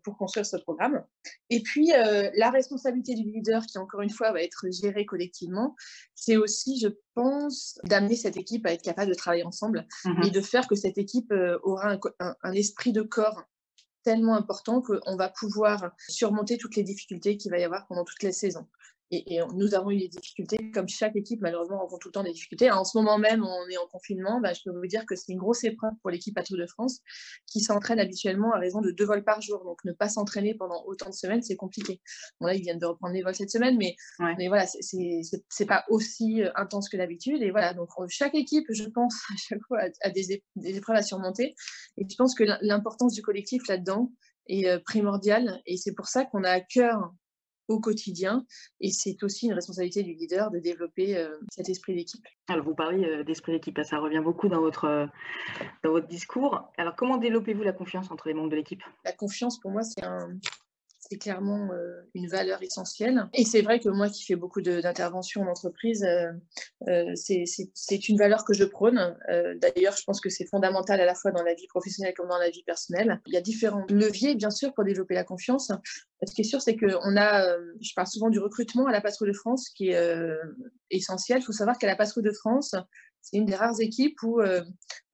pour 0.03 0.17
construire 0.17 0.47
ce 0.47 0.57
programme. 0.57 1.05
Et 1.51 1.63
puis, 1.63 1.93
euh, 1.93 2.31
la 2.37 2.51
responsabilité 2.51 3.15
du 3.15 3.23
leader, 3.23 3.65
qui 3.67 3.79
encore 3.79 4.01
une 4.01 4.11
fois 4.11 4.33
va 4.33 4.43
être 4.43 4.67
gérée 4.71 5.07
collectivement, 5.07 5.75
c'est 6.15 6.37
aussi, 6.37 6.79
je 6.81 6.89
pense, 7.15 7.79
d'amener 7.85 8.17
cette 8.17 8.37
équipe 8.37 8.67
à 8.67 8.73
être 8.73 8.83
capable 8.83 9.11
de 9.11 9.17
travailler 9.17 9.45
ensemble 9.45 9.87
mmh 10.05 10.25
et 10.25 10.31
de 10.31 10.41
faire 10.41 10.67
que 10.67 10.75
cette 10.75 10.99
équipe 10.99 11.33
euh, 11.33 11.59
aura 11.63 11.99
un, 12.21 12.53
esprit 12.53 12.93
de 12.93 13.03
corps 13.03 13.43
tellement 14.05 14.37
important 14.37 14.83
qu'on 14.83 15.17
va 15.17 15.29
pouvoir 15.29 15.93
surmonter 16.09 16.59
toutes 16.59 16.77
les 16.77 16.83
difficultés 16.83 17.37
qu'il 17.37 17.51
va 17.51 17.59
y 17.59 17.65
avoir 17.65 17.87
pendant 17.87 18.05
toutes 18.05 18.23
les 18.23 18.33
saisons. 18.33 18.67
Et, 19.15 19.41
nous 19.55 19.75
avons 19.75 19.91
eu 19.91 19.99
des 19.99 20.09
difficultés, 20.09 20.71
comme 20.73 20.89
chaque 20.89 21.17
équipe, 21.17 21.41
malheureusement, 21.41 21.79
rencontre 21.79 22.01
tout 22.01 22.09
le 22.09 22.13
temps 22.13 22.23
des 22.23 22.33
difficultés. 22.33 22.71
en 22.71 22.85
ce 22.85 22.97
moment 22.99 23.19
même, 23.19 23.45
on 23.45 23.69
est 23.69 23.77
en 23.77 23.87
confinement. 23.87 24.41
Bah, 24.41 24.53
je 24.53 24.61
peux 24.65 24.77
vous 24.77 24.87
dire 24.87 25.05
que 25.07 25.15
c'est 25.15 25.33
une 25.33 25.39
grosse 25.39 25.65
épreuve 25.65 25.93
pour 26.03 26.11
l'équipe 26.11 26.35
Tour 26.45 26.59
de 26.59 26.67
France 26.67 27.01
qui 27.47 27.61
s'entraîne 27.61 27.99
habituellement 27.99 28.53
à 28.53 28.59
raison 28.59 28.81
de 28.81 28.91
deux 28.91 29.05
vols 29.05 29.25
par 29.25 29.41
jour. 29.41 29.65
Donc, 29.65 29.79
ne 29.85 29.93
pas 29.93 30.09
s'entraîner 30.09 30.55
pendant 30.55 30.85
autant 30.87 31.09
de 31.09 31.15
semaines, 31.15 31.43
c'est 31.43 31.57
compliqué. 31.57 32.01
Bon, 32.41 32.47
là, 32.47 32.55
ils 32.55 32.63
viennent 32.63 32.79
de 32.79 32.87
reprendre 32.87 33.15
les 33.15 33.23
vols 33.23 33.35
cette 33.35 33.51
semaine, 33.51 33.77
mais, 33.79 33.97
mais 34.39 34.49
voilà, 34.49 34.67
c'est 34.67 35.67
pas 35.67 35.85
aussi 35.89 36.43
euh, 36.43 36.51
intense 36.57 36.89
que 36.89 36.97
d'habitude. 36.97 37.43
Et 37.43 37.51
voilà, 37.51 37.75
donc 37.75 37.89
euh, 37.99 38.07
chaque 38.09 38.35
équipe, 38.35 38.67
je 38.71 38.85
pense, 38.85 39.15
à 39.33 39.37
chaque 39.37 39.63
fois, 39.67 39.81
a, 40.03 40.11
des, 40.11 40.43
des 40.57 40.77
épreuves 40.77 40.97
à 40.97 41.03
surmonter. 41.03 41.55
Et 41.97 42.07
je 42.09 42.17
pense 42.17 42.35
que 42.35 42.45
l'importance 42.61 43.15
du 43.15 43.23
collectif 43.23 43.67
là-dedans 43.69 44.13
est 44.49 44.67
euh, 44.69 44.79
primordiale. 44.85 45.61
Et 45.67 45.77
c'est 45.77 45.95
pour 45.95 46.07
ça 46.07 46.25
qu'on 46.25 46.45
a 46.45 46.51
à 46.51 46.61
cœur 46.61 47.13
au 47.69 47.81
quotidien. 47.81 48.45
Et 48.81 48.91
c'est 48.91 49.23
aussi 49.23 49.47
une 49.47 49.55
responsabilité 49.55 50.03
du 50.03 50.15
leader 50.15 50.51
de 50.51 50.59
développer 50.59 51.17
euh, 51.17 51.37
cet 51.51 51.69
esprit 51.69 51.95
d'équipe. 51.95 52.25
Alors, 52.49 52.65
vous 52.65 52.75
parlez 52.75 53.05
euh, 53.05 53.25
d'esprit 53.25 53.53
d'équipe, 53.53 53.79
ça 53.85 53.99
revient 53.99 54.21
beaucoup 54.23 54.49
dans 54.49 54.61
votre, 54.61 54.85
euh, 54.85 55.07
dans 55.83 55.91
votre 55.91 56.07
discours. 56.07 56.71
Alors, 56.77 56.95
comment 56.97 57.17
développez-vous 57.17 57.63
la 57.63 57.73
confiance 57.73 58.11
entre 58.11 58.29
les 58.29 58.35
membres 58.35 58.51
de 58.51 58.57
l'équipe? 58.57 58.83
La 59.05 59.13
confiance, 59.13 59.59
pour 59.59 59.71
moi, 59.71 59.83
c'est 59.83 60.05
un, 60.05 60.39
c'est 61.09 61.19
clairement 61.19 61.71
euh, 61.73 62.01
une 62.15 62.29
valeur 62.29 62.63
essentielle. 62.63 63.29
Et 63.35 63.45
c'est 63.45 63.61
vrai 63.61 63.79
que 63.79 63.89
moi 63.91 64.09
qui 64.09 64.25
fais 64.25 64.37
beaucoup 64.37 64.63
d'interventions 64.63 65.43
en 65.43 65.49
entreprise, 65.49 66.03
euh, 66.05 66.33
euh, 66.89 67.13
c'est 67.15 68.09
une 68.09 68.17
valeur 68.17 68.45
que 68.45 68.55
je 68.55 68.65
prône. 68.65 69.17
D'ailleurs, 69.57 69.97
je 69.97 70.05
pense 70.05 70.21
que 70.21 70.31
c'est 70.31 70.47
fondamental 70.47 71.01
à 71.01 71.05
la 71.05 71.15
fois 71.15 71.31
dans 71.31 71.43
la 71.43 71.55
vie 71.55 71.67
professionnelle 71.67 72.15
comme 72.17 72.29
dans 72.29 72.39
la 72.39 72.49
vie 72.49 72.63
personnelle. 72.63 73.21
Il 73.27 73.35
y 73.35 73.37
a 73.37 73.43
différents 73.43 73.85
leviers, 73.89 74.35
bien 74.35 74.51
sûr, 74.51 74.73
pour 74.73 74.85
développer 74.85 75.15
la 75.15 75.25
confiance. 75.25 75.71
Ce 76.27 76.35
qui 76.35 76.41
est 76.41 76.45
sûr, 76.45 76.63
c'est 76.63 76.77
qu'on 76.77 77.17
a, 77.17 77.57
je 77.81 77.93
parle 77.95 78.07
souvent 78.07 78.31
du 78.31 78.39
recrutement 78.39 78.87
à 78.87 78.93
la 78.93 79.01
Patrouille 79.01 79.29
de 79.29 79.37
France, 79.37 79.69
qui 79.69 79.91
est 79.91 80.39
essentiel. 80.91 81.41
Il 81.41 81.45
faut 81.45 81.53
savoir 81.53 81.79
qu'à 81.79 81.87
la 81.87 81.97
Patrouille 81.97 82.25
de 82.25 82.33
France, 82.33 82.75
c'est 83.21 83.37
une 83.37 83.47
des 83.47 83.57
rares 83.57 83.81
équipes 83.81 84.23
où 84.23 84.41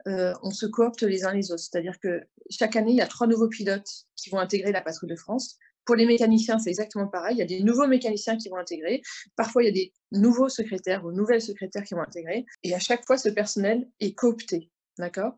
on 0.07 0.51
se 0.51 0.67
coopte 0.67 1.03
les 1.03 1.25
uns 1.25 1.33
les 1.33 1.51
autres. 1.51 1.63
C'est-à-dire 1.63 1.99
que 2.01 2.21
chaque 2.51 2.77
année, 2.77 2.93
il 2.93 2.97
y 2.97 3.03
a 3.03 3.07
trois 3.07 3.27
nouveaux 3.27 3.49
pilotes 3.49 4.07
qui 4.17 4.31
vont 4.31 4.39
intégrer 4.39 4.73
la 4.73 4.83
Patrouille 4.83 5.11
de 5.11 5.17
France. 5.17 5.59
Pour 5.85 5.95
les 5.97 6.07
mécaniciens, 6.07 6.59
c'est 6.59 6.71
exactement 6.71 7.09
pareil. 7.09 7.37
Il 7.37 7.39
y 7.39 7.43
a 7.43 7.47
des 7.47 7.63
nouveaux 7.63 7.87
mécaniciens 7.87 8.37
qui 8.37 8.49
vont 8.49 8.57
intégrer. 8.57 9.03
Parfois, 9.37 9.63
il 9.63 9.67
y 9.67 9.71
a 9.71 9.73
des 9.73 9.93
nouveaux 10.13 10.49
secrétaires 10.49 11.05
ou 11.05 11.13
nouvelles 11.13 11.43
secrétaires 11.43 11.85
qui 11.85 11.95
vont 11.95 12.03
intégrer. 12.03 12.47
Et 12.63 12.75
à 12.75 12.79
chaque 12.79 13.05
fois, 13.07 13.17
ce 13.17 13.29
personnel 13.29 13.89
est 14.01 14.15
coopté. 14.15 14.71
D'accord? 14.99 15.35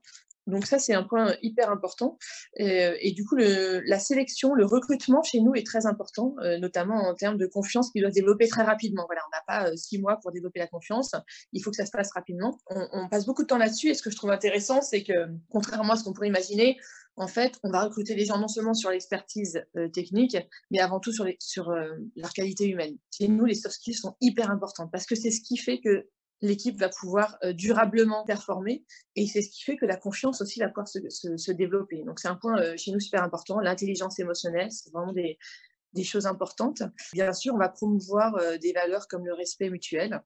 Donc 0.46 0.66
ça, 0.66 0.78
c'est 0.78 0.94
un 0.94 1.04
point 1.04 1.36
hyper 1.42 1.70
important. 1.70 2.18
Et, 2.56 3.12
du 3.12 3.24
coup, 3.24 3.36
la 3.36 3.98
sélection, 3.98 4.54
le 4.54 4.66
recrutement 4.66 5.22
chez 5.22 5.40
nous 5.40 5.54
est 5.54 5.64
très 5.64 5.86
important, 5.86 6.34
euh, 6.42 6.58
notamment 6.58 6.96
en 7.08 7.14
termes 7.14 7.38
de 7.38 7.46
confiance 7.46 7.90
qui 7.92 8.00
doit 8.00 8.10
se 8.10 8.14
développer 8.14 8.48
très 8.48 8.62
rapidement. 8.62 9.04
Voilà, 9.06 9.22
on 9.26 9.30
n'a 9.30 9.42
pas 9.46 9.70
euh, 9.70 9.76
six 9.76 10.00
mois 10.00 10.18
pour 10.20 10.32
développer 10.32 10.58
la 10.58 10.66
confiance. 10.66 11.12
Il 11.52 11.62
faut 11.62 11.70
que 11.70 11.76
ça 11.76 11.86
se 11.86 11.92
passe 11.92 12.10
rapidement. 12.12 12.58
On 12.68 13.08
passe 13.08 13.26
beaucoup 13.26 13.42
de 13.42 13.46
temps 13.46 13.58
là-dessus. 13.58 13.88
Et 13.88 13.94
ce 13.94 14.02
que 14.02 14.10
je 14.10 14.16
trouve 14.16 14.30
intéressant, 14.30 14.82
c'est 14.82 15.04
que, 15.04 15.28
contrairement 15.50 15.92
à 15.92 15.96
ce 15.96 16.04
qu'on 16.04 16.12
pourrait 16.12 16.28
imaginer, 16.28 16.76
en 17.16 17.28
fait, 17.28 17.58
on 17.62 17.70
va 17.70 17.84
recruter 17.84 18.14
les 18.14 18.24
gens 18.24 18.38
non 18.38 18.48
seulement 18.48 18.74
sur 18.74 18.90
l'expertise 18.90 19.62
euh, 19.76 19.88
technique, 19.88 20.36
mais 20.70 20.80
avant 20.80 21.00
tout 21.00 21.12
sur, 21.12 21.26
sur 21.38 21.70
euh, 21.70 21.94
leur 22.16 22.32
qualité 22.32 22.68
humaine. 22.68 22.96
Chez 23.16 23.28
nous, 23.28 23.44
les 23.44 23.54
soft 23.54 23.74
skills 23.74 23.94
sont 23.94 24.16
hyper 24.20 24.50
importantes 24.50 24.90
parce 24.90 25.06
que 25.06 25.14
c'est 25.14 25.30
ce 25.30 25.42
qui 25.42 25.56
fait 25.56 25.80
que 25.80 26.08
l'équipe 26.40 26.76
va 26.76 26.88
pouvoir 26.88 27.38
durablement 27.52 28.24
performer. 28.24 28.84
Et 29.14 29.28
c'est 29.28 29.42
ce 29.42 29.50
qui 29.50 29.62
fait 29.62 29.76
que 29.76 29.86
la 29.86 29.96
confiance 29.96 30.40
aussi 30.40 30.58
va 30.58 30.66
pouvoir 30.66 30.88
se, 30.88 31.52
développer. 31.52 32.02
Donc 32.02 32.18
c'est 32.18 32.26
un 32.26 32.34
point 32.34 32.76
chez 32.76 32.90
nous 32.90 32.98
super 32.98 33.22
important. 33.22 33.60
L'intelligence 33.60 34.18
émotionnelle, 34.18 34.72
c'est 34.72 34.90
vraiment 34.90 35.12
des, 35.12 35.38
des 35.92 36.04
choses 36.04 36.26
importantes. 36.26 36.82
Bien 37.12 37.32
sûr, 37.32 37.54
on 37.54 37.58
va 37.58 37.68
promouvoir 37.68 38.34
euh, 38.36 38.56
des 38.58 38.72
valeurs 38.72 39.08
comme 39.08 39.26
le 39.26 39.34
respect 39.34 39.70
mutuel. 39.70 40.22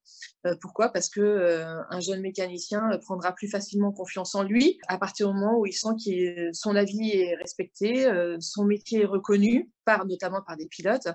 Euh, 0.47 0.55
pourquoi? 0.61 0.91
Parce 0.91 1.09
que 1.09 1.21
euh, 1.21 1.81
un 1.91 2.01
jeune 2.01 2.21
mécanicien 2.21 2.83
prendra 3.03 3.33
plus 3.33 3.49
facilement 3.49 3.93
confiance 3.93 4.35
en 4.35 4.43
lui 4.43 4.79
à 4.89 4.99
partir 4.99 5.29
du 5.29 5.35
moment 5.35 5.59
où 5.59 5.67
il 5.67 5.73
sent 5.73 5.97
que 6.05 6.51
son 6.53 6.77
avis 6.77 7.11
est 7.11 7.35
respecté, 7.37 8.07
son 8.41 8.65
métier 8.65 9.03
est 9.03 9.07
reconnu, 9.07 9.71
par 9.87 10.05
notamment 10.07 10.43
par 10.43 10.57
des 10.57 10.67
pilotes, 10.67 11.09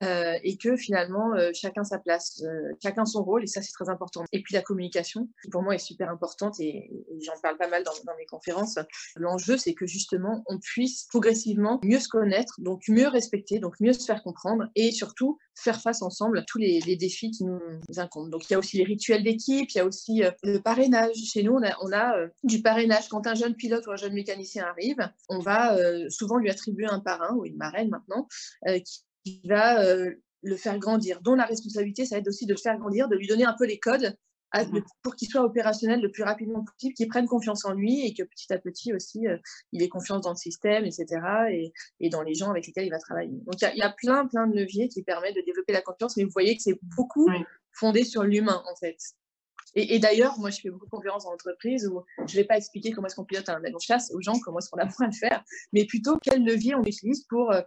et 0.00 0.56
que 0.56 0.76
finalement 0.76 1.32
chacun 1.52 1.84
sa 1.84 1.98
place, 1.98 2.42
chacun 2.82 3.04
son 3.04 3.22
rôle, 3.22 3.44
et 3.44 3.46
ça 3.46 3.62
c'est 3.62 3.72
très 3.72 3.88
important. 3.88 4.24
Et 4.32 4.42
puis 4.42 4.54
la 4.54 4.62
communication, 4.62 5.28
pour 5.50 5.62
moi 5.62 5.74
est 5.74 5.78
super 5.78 6.10
importante, 6.10 6.58
et, 6.60 6.90
j'en 7.20 7.38
parle 7.42 7.58
pas 7.58 7.68
mal 7.68 7.84
dans, 7.84 7.92
mes 8.18 8.26
conférences. 8.26 8.78
L'enjeu, 9.16 9.56
c'est 9.56 9.74
que 9.74 9.86
justement 9.86 10.42
on 10.46 10.58
puisse 10.58 11.06
progressivement 11.08 11.80
mieux 11.84 12.00
se 12.00 12.08
connaître, 12.08 12.54
donc 12.58 12.82
mieux 12.88 13.08
respecter, 13.08 13.58
donc 13.58 13.74
mieux 13.80 13.92
se 13.92 14.04
faire 14.04 14.22
comprendre 14.22 14.64
et 14.74 14.92
surtout 14.92 15.38
faire 15.54 15.80
face 15.80 16.02
ensemble 16.02 16.38
à 16.38 16.42
tous 16.42 16.58
les, 16.58 16.80
défis 16.96 17.30
qui 17.30 17.44
nous 17.44 17.60
incombent. 17.96 18.30
Donc 18.30 18.48
il 18.48 18.52
y 18.52 18.56
a 18.56 18.58
aussi 18.58 18.78
les 18.78 18.84
rituels 18.84 19.22
d'équipe, 19.22 19.70
il 19.70 19.76
y 19.76 19.80
a 19.80 19.86
aussi 19.86 20.22
euh, 20.22 20.30
le 20.42 20.58
parrainage. 20.58 21.16
Chez 21.16 21.42
nous, 21.42 21.54
on 21.54 21.92
a, 21.92 22.16
euh, 22.16 22.28
du 22.42 22.62
parrainage. 22.62 23.08
Quand 23.08 23.26
un 23.26 23.34
jeune 23.34 23.54
pilote 23.54 23.86
ou 23.86 23.92
un 23.92 23.96
jeune 23.96 24.12
mécanicien 24.12 24.64
arrive, 24.64 24.98
on 25.28 25.38
va 25.38 25.76
euh, 25.76 26.08
souvent 26.10 26.36
lui 26.36 26.50
attribuer 26.50 26.86
un 26.86 27.00
parrain 27.00 27.34
ou 27.34 27.44
une 27.44 27.56
marraine 27.56 27.88
maintenant 27.88 28.11
qui, 29.24 29.40
va 29.44 29.82
le 30.44 30.56
faire 30.56 30.78
grandir, 30.78 31.20
dont 31.22 31.36
la 31.36 31.44
responsabilité, 31.44 32.04
ça 32.04 32.16
va 32.16 32.20
être 32.20 32.28
aussi 32.28 32.46
de 32.46 32.52
le 32.52 32.58
faire 32.58 32.76
grandir, 32.78 33.08
de 33.08 33.16
lui 33.16 33.28
donner 33.28 33.44
un 33.44 33.54
peu 33.56 33.64
les 33.64 33.78
codes 33.78 34.16
Mmh 34.54 34.80
pour 35.02 35.16
qu'il 35.16 35.28
soit 35.28 35.42
opérationnel 35.42 36.00
le 36.00 36.12
plus 36.12 36.22
rapidement 36.22 36.64
possible, 36.64 36.94
qu'il 36.94 37.08
prenne 37.08 37.26
confiance 37.26 37.64
en 37.64 37.72
lui 37.72 38.06
et 38.06 38.14
que 38.14 38.22
petit 38.22 38.52
à 38.52 38.58
petit 38.58 38.92
aussi, 38.92 39.26
euh, 39.26 39.36
il 39.72 39.82
ait 39.82 39.88
confiance 39.88 40.20
dans 40.22 40.30
le 40.30 40.36
système, 40.36 40.84
etc. 40.84 41.06
Et, 41.50 41.72
et, 41.98 42.08
dans 42.08 42.22
les 42.22 42.34
gens 42.34 42.50
avec 42.50 42.66
lesquels 42.66 42.86
il 42.86 42.90
va 42.90 42.98
travailler. 42.98 43.38
Donc 43.46 43.54
il 43.60 43.78
y, 43.78 43.82
a 43.82 43.90
plein, 43.90 44.26
plein 44.26 44.46
de 44.46 44.54
leviers 44.54 44.88
qui 44.88 45.02
permettent 45.02 45.34
de 45.34 45.42
développer 45.44 45.72
la 45.72 45.82
confiance, 45.82 46.16
mais 46.16 46.24
vous 46.24 46.30
voyez 46.30 46.56
que 46.56 46.62
c'est 46.62 46.78
beaucoup 46.82 47.28
fondé 47.72 48.04
sur 48.04 48.22
l'humain 48.22 48.62
en 48.70 48.76
fait. 48.76 48.96
Et, 49.74 49.98
d'ailleurs, 49.98 50.38
moi, 50.38 50.50
je 50.50 50.60
fais 50.60 50.68
beaucoup 50.68 50.84
de 50.84 50.90
conférences 50.90 51.24
en 51.24 51.32
entreprise 51.32 51.88
où 51.88 52.02
je 52.18 52.36
ne 52.36 52.42
vais 52.42 52.44
pas 52.44 52.58
expliquer 52.58 52.92
comment 52.92 53.06
est-ce 53.06 53.16
qu'on 53.16 53.24
pilote 53.24 53.48
un 53.48 53.54
avion 53.64 53.78
de 53.78 53.82
chasse 53.82 54.12
aux 54.12 54.20
gens, 54.20 54.38
comment 54.44 54.58
est-ce 54.58 54.68
qu'on 54.68 54.78
apprend 54.78 55.04
à 55.04 55.08
le 55.08 55.14
faire, 55.14 55.42
mais 55.72 55.86
plutôt 55.86 56.18
quel 56.22 56.44
levier 56.44 56.74
on 56.74 56.84
utilise 56.84 57.24
pour 57.24 57.50
euh, 57.52 57.62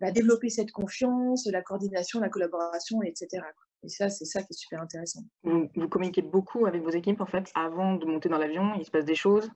bah, 0.00 0.10
développer 0.10 0.48
cette 0.50 0.72
confiance, 0.72 1.46
la 1.46 1.62
coordination, 1.62 2.20
la 2.20 2.28
collaboration, 2.28 3.02
etc. 3.02 3.44
Et 3.82 3.88
ça, 3.88 4.08
c'est 4.08 4.24
ça 4.24 4.42
qui 4.42 4.48
est 4.52 4.58
super 4.58 4.80
intéressant. 4.80 5.20
Vous, 5.42 5.68
communiquez 5.88 6.22
beaucoup 6.22 6.66
avec 6.66 6.82
vos 6.82 6.90
équipes, 6.90 7.20
en 7.20 7.26
fait, 7.26 7.50
avant 7.54 7.94
de 7.94 8.04
monter 8.06 8.28
dans 8.28 8.38
l'avion, 8.38 8.74
il 8.78 8.84
se 8.84 8.90
passe 8.90 9.04
des 9.04 9.14
choses 9.14 9.50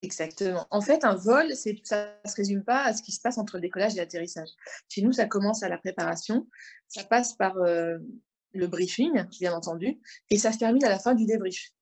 Exactement. 0.00 0.64
En 0.70 0.80
fait, 0.80 1.04
un 1.04 1.16
vol, 1.16 1.56
ça 1.56 1.70
ne 1.72 2.30
se 2.30 2.36
résume 2.36 2.62
pas 2.62 2.84
à 2.84 2.92
ce 2.94 3.02
qui 3.02 3.10
se 3.10 3.20
passe 3.20 3.36
entre 3.36 3.56
le 3.56 3.62
décollage 3.62 3.94
et 3.94 3.96
l'atterrissage. 3.96 4.48
Chez 4.88 5.02
nous, 5.02 5.12
ça 5.12 5.26
commence 5.26 5.64
à 5.64 5.68
la 5.68 5.76
préparation, 5.76 6.46
ça 6.86 7.02
passe 7.02 7.34
par 7.34 7.56
euh, 7.56 7.98
le 8.52 8.66
briefing, 8.68 9.24
bien 9.40 9.52
entendu, 9.52 9.98
et 10.30 10.38
ça 10.38 10.52
se 10.52 10.58
termine 10.58 10.84
à 10.84 10.88
la 10.88 11.00
fin 11.00 11.14
du 11.14 11.26
débrief. 11.26 11.72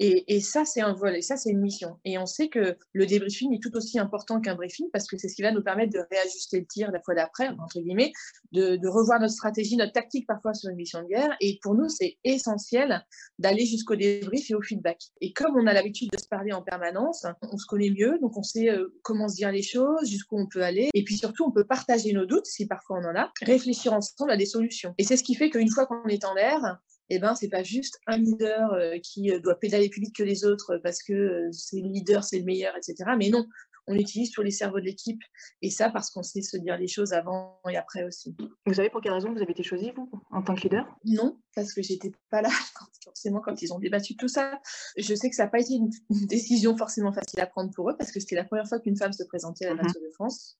Et, 0.00 0.40
ça, 0.40 0.64
c'est 0.64 0.80
un 0.80 0.92
vol, 0.92 1.16
et 1.16 1.22
ça, 1.22 1.36
c'est 1.36 1.50
une 1.50 1.60
mission. 1.60 1.98
Et 2.04 2.18
on 2.18 2.26
sait 2.26 2.48
que 2.48 2.76
le 2.92 3.06
débriefing 3.06 3.52
est 3.54 3.62
tout 3.62 3.76
aussi 3.76 3.98
important 3.98 4.40
qu'un 4.40 4.54
briefing 4.54 4.86
parce 4.92 5.08
que 5.08 5.18
c'est 5.18 5.28
ce 5.28 5.34
qui 5.34 5.42
va 5.42 5.50
nous 5.50 5.62
permettre 5.62 5.92
de 5.92 6.04
réajuster 6.10 6.60
le 6.60 6.66
tir 6.66 6.92
la 6.92 7.00
fois 7.00 7.14
d'après, 7.14 7.48
entre 7.48 7.80
guillemets, 7.80 8.12
de, 8.52 8.78
revoir 8.88 9.20
notre 9.20 9.34
stratégie, 9.34 9.76
notre 9.76 9.92
tactique 9.92 10.26
parfois 10.26 10.54
sur 10.54 10.70
une 10.70 10.76
mission 10.76 11.02
de 11.02 11.08
guerre. 11.08 11.36
Et 11.40 11.58
pour 11.62 11.74
nous, 11.74 11.88
c'est 11.88 12.16
essentiel 12.22 13.04
d'aller 13.38 13.66
jusqu'au 13.66 13.96
débrief 13.96 14.50
et 14.50 14.54
au 14.54 14.62
feedback. 14.62 14.98
Et 15.20 15.32
comme 15.32 15.56
on 15.56 15.66
a 15.66 15.72
l'habitude 15.72 16.10
de 16.12 16.18
se 16.18 16.28
parler 16.28 16.52
en 16.52 16.62
permanence, 16.62 17.26
on 17.42 17.56
se 17.56 17.66
connaît 17.66 17.90
mieux, 17.90 18.18
donc 18.20 18.36
on 18.36 18.42
sait 18.42 18.70
euh, 18.70 18.94
comment 19.02 19.28
se 19.28 19.34
dire 19.34 19.50
les 19.50 19.62
choses, 19.62 20.08
jusqu'où 20.08 20.38
on 20.38 20.46
peut 20.46 20.62
aller. 20.62 20.90
Et 20.94 21.02
puis 21.02 21.16
surtout, 21.16 21.44
on 21.44 21.50
peut 21.50 21.64
partager 21.64 22.12
nos 22.12 22.24
doutes, 22.24 22.46
si 22.46 22.66
parfois 22.66 23.00
on 23.00 23.04
en 23.04 23.16
a, 23.16 23.32
réfléchir 23.42 23.92
ensemble 23.92 24.30
à 24.30 24.36
des 24.36 24.46
solutions. 24.46 24.94
Et 24.98 25.04
c'est 25.04 25.16
ce 25.16 25.24
qui 25.24 25.34
fait 25.34 25.50
qu'une 25.50 25.70
fois 25.70 25.86
qu'on 25.86 26.04
est 26.04 26.24
en 26.24 26.34
l'air, 26.34 26.78
eh 27.10 27.18
ben, 27.18 27.34
c'est 27.34 27.48
pas 27.48 27.62
juste 27.62 27.98
un 28.06 28.18
leader 28.18 28.72
euh, 28.72 28.98
qui 29.02 29.30
euh, 29.30 29.40
doit 29.40 29.58
pédaler 29.58 29.88
plus 29.88 30.00
vite 30.00 30.14
que 30.14 30.22
les 30.22 30.44
autres 30.44 30.78
parce 30.82 31.02
que 31.02 31.12
euh, 31.12 31.52
c'est 31.52 31.80
le 31.80 31.88
leader, 31.88 32.24
c'est 32.24 32.38
le 32.38 32.44
meilleur, 32.44 32.74
etc. 32.76 33.10
Mais 33.18 33.30
non, 33.30 33.46
on 33.88 33.94
utilise 33.94 34.30
tous 34.30 34.42
les 34.42 34.50
cerveaux 34.50 34.78
de 34.78 34.84
l'équipe. 34.84 35.20
Et 35.62 35.70
ça, 35.70 35.90
parce 35.90 36.10
qu'on 36.10 36.22
sait 36.22 36.42
se 36.42 36.56
dire 36.56 36.76
les 36.76 36.88
choses 36.88 37.12
avant 37.12 37.60
et 37.68 37.76
après 37.76 38.04
aussi. 38.04 38.36
Vous 38.66 38.74
savez 38.74 38.90
pour 38.90 39.00
quelle 39.00 39.14
raison 39.14 39.32
vous 39.32 39.40
avez 39.40 39.52
été 39.52 39.62
choisi, 39.62 39.90
vous, 39.96 40.10
en 40.30 40.42
tant 40.42 40.54
que 40.54 40.62
leader? 40.62 40.86
Non, 41.04 41.38
parce 41.54 41.72
que 41.72 41.82
j'étais 41.82 42.12
pas 42.30 42.42
là, 42.42 42.50
forcément, 43.04 43.40
quand 43.40 43.60
ils 43.62 43.72
ont 43.72 43.78
débattu 43.78 44.16
tout 44.16 44.28
ça. 44.28 44.60
Je 44.96 45.14
sais 45.14 45.30
que 45.30 45.36
ça 45.36 45.44
n'a 45.44 45.50
pas 45.50 45.60
été 45.60 45.74
une, 45.74 45.90
décision 46.26 46.76
forcément 46.76 47.12
facile 47.12 47.40
à 47.40 47.46
prendre 47.46 47.72
pour 47.74 47.90
eux, 47.90 47.96
parce 47.96 48.12
que 48.12 48.20
c'était 48.20 48.36
la 48.36 48.44
première 48.44 48.68
fois 48.68 48.78
qu'une 48.78 48.96
femme 48.96 49.12
se 49.12 49.24
présentait 49.24 49.66
à 49.66 49.74
la 49.74 49.82
mmh 49.82 49.86
de 49.86 50.10
France 50.12 50.58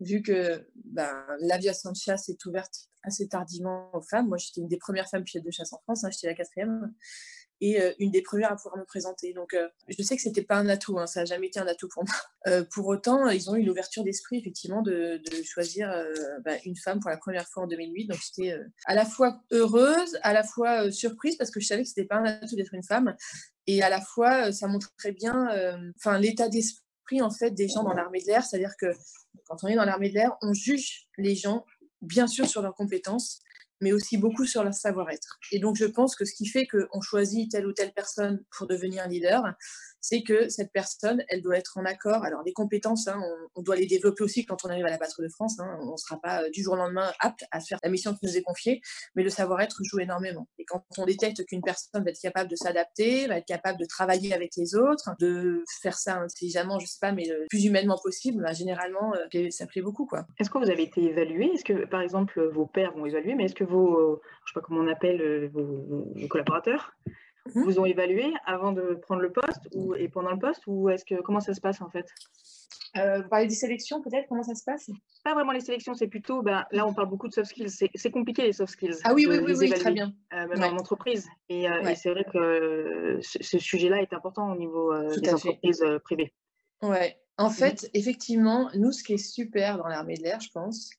vu 0.00 0.22
que 0.22 0.66
ben, 0.84 1.24
l'aviation 1.40 1.92
de 1.92 1.96
chasse 1.96 2.28
est 2.28 2.44
ouverte 2.46 2.88
assez 3.02 3.28
tardivement 3.28 3.90
aux 3.94 4.02
femmes. 4.02 4.28
Moi, 4.28 4.38
j'étais 4.38 4.60
une 4.60 4.68
des 4.68 4.78
premières 4.78 5.08
femmes 5.08 5.24
pilotes 5.24 5.46
de 5.46 5.50
chasse 5.50 5.72
en 5.72 5.78
France, 5.80 6.04
hein, 6.04 6.10
j'étais 6.10 6.26
la 6.26 6.34
quatrième, 6.34 6.92
et 7.60 7.80
euh, 7.80 7.92
une 7.98 8.10
des 8.10 8.22
premières 8.22 8.52
à 8.52 8.56
pouvoir 8.56 8.78
me 8.78 8.84
présenter. 8.84 9.32
Donc, 9.32 9.54
euh, 9.54 9.68
je 9.88 10.02
sais 10.02 10.16
que 10.16 10.22
c'était 10.22 10.42
pas 10.42 10.56
un 10.56 10.68
atout, 10.68 10.98
hein, 10.98 11.06
ça 11.06 11.20
n'a 11.20 11.26
jamais 11.26 11.48
été 11.48 11.60
un 11.60 11.66
atout 11.66 11.88
pour 11.88 12.04
moi. 12.04 12.14
Euh, 12.46 12.64
pour 12.72 12.86
autant, 12.86 13.28
ils 13.28 13.50
ont 13.50 13.54
eu 13.54 13.62
l'ouverture 13.62 14.02
d'esprit, 14.02 14.38
effectivement, 14.38 14.80
de, 14.80 15.20
choisir 15.44 15.94
ben, 16.42 16.58
une 16.64 16.74
femme 16.74 16.98
pour 16.98 17.10
la 17.10 17.18
première 17.18 17.46
fois 17.46 17.64
en 17.64 17.66
2008. 17.66 18.06
Donc, 18.06 18.18
j'étais 18.18 18.58
à 18.86 18.94
la 18.94 19.04
fois 19.04 19.42
heureuse, 19.50 20.18
à 20.22 20.32
la 20.32 20.42
fois 20.42 20.90
surprise, 20.90 21.36
parce 21.36 21.50
que 21.50 21.60
je 21.60 21.66
savais 21.66 21.82
que 21.82 21.90
c'était 21.90 22.06
pas 22.06 22.16
un 22.16 22.24
atout 22.24 22.56
d'être 22.56 22.72
une 22.72 22.82
femme, 22.82 23.14
et 23.66 23.82
à 23.82 23.90
la 23.90 24.00
fois, 24.00 24.52
ça 24.52 24.68
montrait 24.68 25.12
bien 25.12 25.50
l'état 26.18 26.48
d'esprit 26.48 27.20
en 27.20 27.30
fait 27.30 27.50
des 27.50 27.68
gens 27.68 27.82
dans 27.82 27.92
l'armée 27.92 28.22
de 28.22 28.26
l'air, 28.28 28.42
c'est-à-dire 28.42 28.74
que 28.78 28.86
quand 29.50 29.64
on 29.64 29.66
est 29.66 29.74
dans 29.74 29.84
l'armée 29.84 30.10
de 30.10 30.14
l'air, 30.14 30.36
on 30.42 30.52
juge 30.52 31.08
les 31.18 31.34
gens, 31.34 31.66
bien 32.02 32.28
sûr, 32.28 32.46
sur 32.46 32.62
leurs 32.62 32.76
compétences, 32.76 33.40
mais 33.80 33.92
aussi 33.92 34.16
beaucoup 34.16 34.46
sur 34.46 34.62
leur 34.62 34.74
savoir-être. 34.74 35.40
Et 35.50 35.58
donc, 35.58 35.74
je 35.74 35.86
pense 35.86 36.14
que 36.14 36.24
ce 36.24 36.32
qui 36.34 36.46
fait 36.46 36.68
qu'on 36.68 37.00
choisit 37.00 37.50
telle 37.50 37.66
ou 37.66 37.72
telle 37.72 37.92
personne 37.92 38.44
pour 38.56 38.68
devenir 38.68 39.08
leader, 39.08 39.42
c'est 40.00 40.22
que 40.22 40.48
cette 40.48 40.72
personne, 40.72 41.22
elle 41.28 41.42
doit 41.42 41.56
être 41.56 41.78
en 41.78 41.84
accord. 41.84 42.24
Alors, 42.24 42.42
les 42.44 42.52
compétences, 42.52 43.08
hein, 43.08 43.20
on, 43.54 43.62
doit 43.62 43.76
les 43.76 43.86
développer 43.86 44.24
aussi 44.24 44.46
quand 44.46 44.64
on 44.64 44.68
arrive 44.68 44.86
à 44.86 44.90
la 44.90 44.98
patrouille 44.98 45.26
de 45.26 45.32
France. 45.32 45.58
Hein. 45.60 45.78
On 45.82 45.92
ne 45.92 45.96
sera 45.96 46.20
pas 46.20 46.42
euh, 46.42 46.50
du 46.50 46.62
jour 46.62 46.74
au 46.74 46.76
lendemain 46.76 47.12
apte 47.20 47.44
à 47.50 47.60
faire 47.60 47.78
la 47.82 47.90
mission 47.90 48.14
qui 48.14 48.26
nous 48.26 48.36
est 48.36 48.42
confiée, 48.42 48.80
mais 49.14 49.22
le 49.22 49.30
savoir-être 49.30 49.80
joue 49.82 50.00
énormément. 50.00 50.48
Et 50.58 50.64
quand 50.64 50.82
on 50.98 51.04
détecte 51.04 51.44
qu'une 51.46 51.62
personne 51.62 52.02
va 52.02 52.10
être 52.10 52.20
capable 52.20 52.50
de 52.50 52.56
s'adapter, 52.56 53.26
va 53.26 53.38
être 53.38 53.46
capable 53.46 53.78
de 53.78 53.84
travailler 53.84 54.32
avec 54.32 54.52
les 54.56 54.74
autres, 54.74 55.10
de 55.20 55.64
faire 55.82 55.98
ça 55.98 56.16
intelligemment, 56.16 56.78
je 56.78 56.84
ne 56.84 56.88
sais 56.88 56.98
pas, 57.00 57.12
mais 57.12 57.26
le 57.26 57.46
plus 57.48 57.64
humainement 57.64 57.98
possible, 58.02 58.42
bah, 58.42 58.52
généralement, 58.52 59.14
euh, 59.14 59.50
ça 59.50 59.66
plaît 59.66 59.82
beaucoup. 59.82 60.08
Est-ce 60.38 60.50
que 60.50 60.58
vous 60.58 60.70
avez 60.70 60.84
été 60.84 61.02
évalué? 61.02 61.50
Est-ce 61.54 61.64
que, 61.64 61.84
par 61.86 62.00
exemple, 62.00 62.40
vos 62.52 62.66
pères 62.66 62.92
vont 62.92 63.06
évaluer, 63.06 63.34
mais 63.34 63.44
est-ce 63.44 63.54
que 63.54 63.64
vos, 63.64 63.96
euh, 63.98 64.20
je 64.46 64.52
sais 64.52 64.60
pas 64.60 64.66
comment 64.66 64.80
on 64.80 64.88
appelle, 64.88 65.48
vos 65.52 66.06
collaborateurs 66.28 66.94
Mhm. 67.54 67.64
vous 67.64 67.78
ont 67.80 67.86
évalué 67.86 68.32
avant 68.44 68.72
de 68.72 68.98
prendre 69.02 69.22
le 69.22 69.32
poste 69.32 69.68
ou, 69.74 69.94
et 69.94 70.08
pendant 70.08 70.30
le 70.30 70.38
poste 70.38 70.62
ou 70.66 70.88
est-ce 70.88 71.04
que 71.04 71.20
comment 71.22 71.40
ça 71.40 71.54
se 71.54 71.60
passe 71.60 71.80
en 71.80 71.88
fait? 71.88 72.06
Euh, 72.96 73.22
vous 73.22 73.28
parlez 73.28 73.46
des 73.46 73.54
sélections 73.54 74.02
peut-être 74.02 74.26
Comment 74.28 74.42
ça 74.42 74.54
se 74.54 74.64
passe? 74.64 74.90
Pas 75.24 75.34
vraiment 75.34 75.52
les 75.52 75.60
sélections, 75.60 75.94
c'est 75.94 76.08
plutôt, 76.08 76.42
ben, 76.42 76.64
là 76.72 76.86
on 76.86 76.92
parle 76.92 77.08
beaucoup 77.08 77.28
de 77.28 77.32
soft 77.32 77.50
skills, 77.50 77.88
c'est 77.94 78.10
compliqué 78.10 78.42
les 78.42 78.52
soft 78.52 78.72
skills. 78.72 78.98
Ah 79.04 79.14
oui, 79.14 79.26
oui, 79.28 79.38
oui, 79.38 79.54
oui, 79.56 79.70
très 79.70 79.92
bien. 79.92 80.12
Euh, 80.32 80.46
même 80.48 80.74
en 80.74 80.78
entreprise. 80.78 81.28
Et, 81.48 81.70
euh, 81.70 81.94
c'est 81.94 82.10
vrai 82.10 82.24
que 82.24 83.18
ce, 83.22 83.58
sujet-là 83.58 84.02
est 84.02 84.12
important 84.12 84.52
au 84.52 84.56
niveau 84.56 84.92
des 85.08 85.32
entreprises 85.32 85.84
privées. 86.02 86.32
Ouais. 86.82 87.16
En 87.38 87.48
mhm. 87.48 87.54
fait, 87.54 87.90
effectivement, 87.94 88.70
nous, 88.74 88.92
ce 88.92 89.02
qui 89.02 89.14
est 89.14 89.18
super 89.18 89.78
dans 89.78 89.88
l'armée 89.88 90.16
de 90.16 90.22
l'air, 90.22 90.40
je 90.40 90.50
pense, 90.52 90.90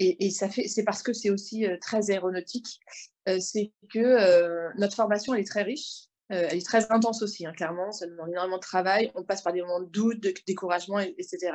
et, 0.00 0.30
ça 0.30 0.48
fait, 0.48 0.66
c'est 0.66 0.82
parce 0.82 1.02
que 1.02 1.12
c'est 1.12 1.30
aussi 1.30 1.66
très 1.80 2.10
aéronautique, 2.10 2.80
euh, 3.28 3.38
c'est 3.40 3.72
que 3.92 3.98
euh, 3.98 4.68
notre 4.78 4.96
formation, 4.96 5.34
elle 5.34 5.42
est 5.42 5.48
très 5.48 5.62
riche. 5.62 6.06
Euh, 6.32 6.46
elle 6.50 6.58
est 6.58 6.66
très 6.66 6.90
intense 6.92 7.22
aussi, 7.22 7.44
hein, 7.44 7.52
clairement. 7.52 7.92
Ça 7.92 8.06
demande 8.06 8.30
énormément 8.30 8.56
de 8.56 8.62
travail. 8.62 9.10
On 9.14 9.24
passe 9.24 9.42
par 9.42 9.52
des 9.52 9.62
moments 9.62 9.80
de 9.80 9.90
doute, 9.90 10.20
de 10.20 10.32
découragement, 10.46 11.00
etc. 11.00 11.52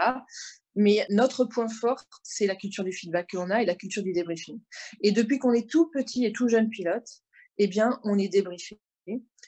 Mais 0.76 1.06
notre 1.10 1.46
point 1.46 1.70
fort, 1.70 2.04
c'est 2.24 2.46
la 2.46 2.56
culture 2.56 2.84
du 2.84 2.92
feedback 2.92 3.32
qu'on 3.32 3.50
a 3.50 3.62
et 3.62 3.66
la 3.66 3.76
culture 3.76 4.04
du 4.04 4.12
débriefing. 4.12 4.60
Et 5.02 5.12
depuis 5.12 5.40
qu'on 5.40 5.54
est 5.54 5.70
tout 5.70 5.90
petit 5.90 6.26
et 6.26 6.34
tout 6.34 6.50
jeune 6.50 6.70
pilote, 6.70 7.08
eh 7.58 7.68
bien, 7.68 8.00
on 8.04 8.18
est 8.18 8.28
débriefé. 8.28 8.78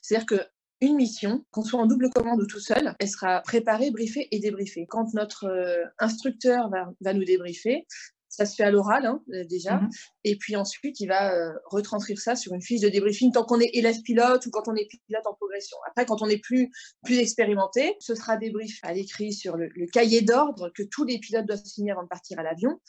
C'est-à-dire 0.01 0.25
que 0.25 0.41
une 0.79 0.95
mission, 0.95 1.43
qu'on 1.51 1.63
soit 1.63 1.79
en 1.81 1.87
double 1.87 2.11
commande 2.11 2.39
ou 2.39 2.45
tout 2.45 2.59
seul, 2.59 2.95
elle 2.99 3.09
sera 3.09 3.41
préparée, 3.41 3.89
briefée 3.89 4.27
et 4.31 4.39
débriefée. 4.39 4.85
Quand 4.87 5.13
notre 5.15 5.51
instructeur 5.97 6.69
va, 6.69 7.13
nous 7.13 7.25
débriefer, 7.25 7.85
ça 8.29 8.45
se 8.45 8.55
fait 8.55 8.63
à 8.63 8.71
l'oral 8.71 9.05
hein, 9.05 9.21
euh, 9.33 9.43
déjà. 9.45 9.77
Mhm. 9.77 9.89
Et 10.23 10.37
puis 10.37 10.55
ensuite, 10.55 10.99
il 10.99 11.07
va 11.07 11.33
euh, 11.33 11.53
retranscrire 11.65 12.19
ça 12.19 12.35
sur 12.35 12.53
une 12.53 12.61
fiche 12.61 12.81
de 12.81 12.89
débriefing 12.89 13.31
tant 13.31 13.43
qu'on 13.43 13.59
est 13.59 13.69
élève 13.73 14.01
pilote 14.01 14.45
ou 14.45 14.51
quand 14.51 14.67
on 14.67 14.75
est 14.75 14.87
pilote 15.07 15.25
en 15.25 15.33
progression. 15.33 15.77
Après, 15.87 16.05
quand 16.05 16.21
on 16.21 16.27
est 16.27 16.41
plus, 16.41 16.69
plus 17.03 17.17
expérimenté, 17.17 17.95
ce 17.99 18.15
sera 18.15 18.37
débrief 18.37 18.79
à 18.83 18.93
l'écrit 18.93 19.33
sur 19.33 19.57
le, 19.57 19.69
cahier 19.91 20.21
d'ordre 20.21 20.69
que 20.75 20.83
tous 20.83 21.05
les 21.05 21.19
pilotes 21.19 21.45
doivent 21.45 21.63
signer 21.63 21.91
avant 21.91 22.03
de 22.03 22.07
partir 22.07 22.39
à 22.39 22.43
l'avion. 22.43 22.79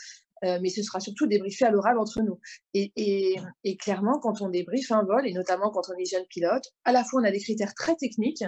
mais 0.42 0.68
ce 0.68 0.82
sera 0.82 1.00
surtout 1.00 1.26
débriefé 1.26 1.64
à 1.64 1.70
l'oral 1.70 1.98
entre 1.98 2.22
nous. 2.22 2.38
Et, 2.74 2.92
et, 3.64 3.76
clairement, 3.76 4.18
quand 4.18 4.40
on 4.42 4.48
débriefe 4.48 4.90
un 4.90 5.04
vol, 5.04 5.26
et 5.26 5.32
notamment 5.32 5.70
quand 5.70 5.88
on 5.88 5.96
est 5.98 6.04
jeune 6.04 6.26
pilote, 6.28 6.64
à 6.84 6.92
la 6.92 7.04
fois 7.04 7.20
on 7.20 7.24
a 7.24 7.30
des 7.30 7.40
critères 7.40 7.74
très 7.74 7.94
techniques, 7.94 8.44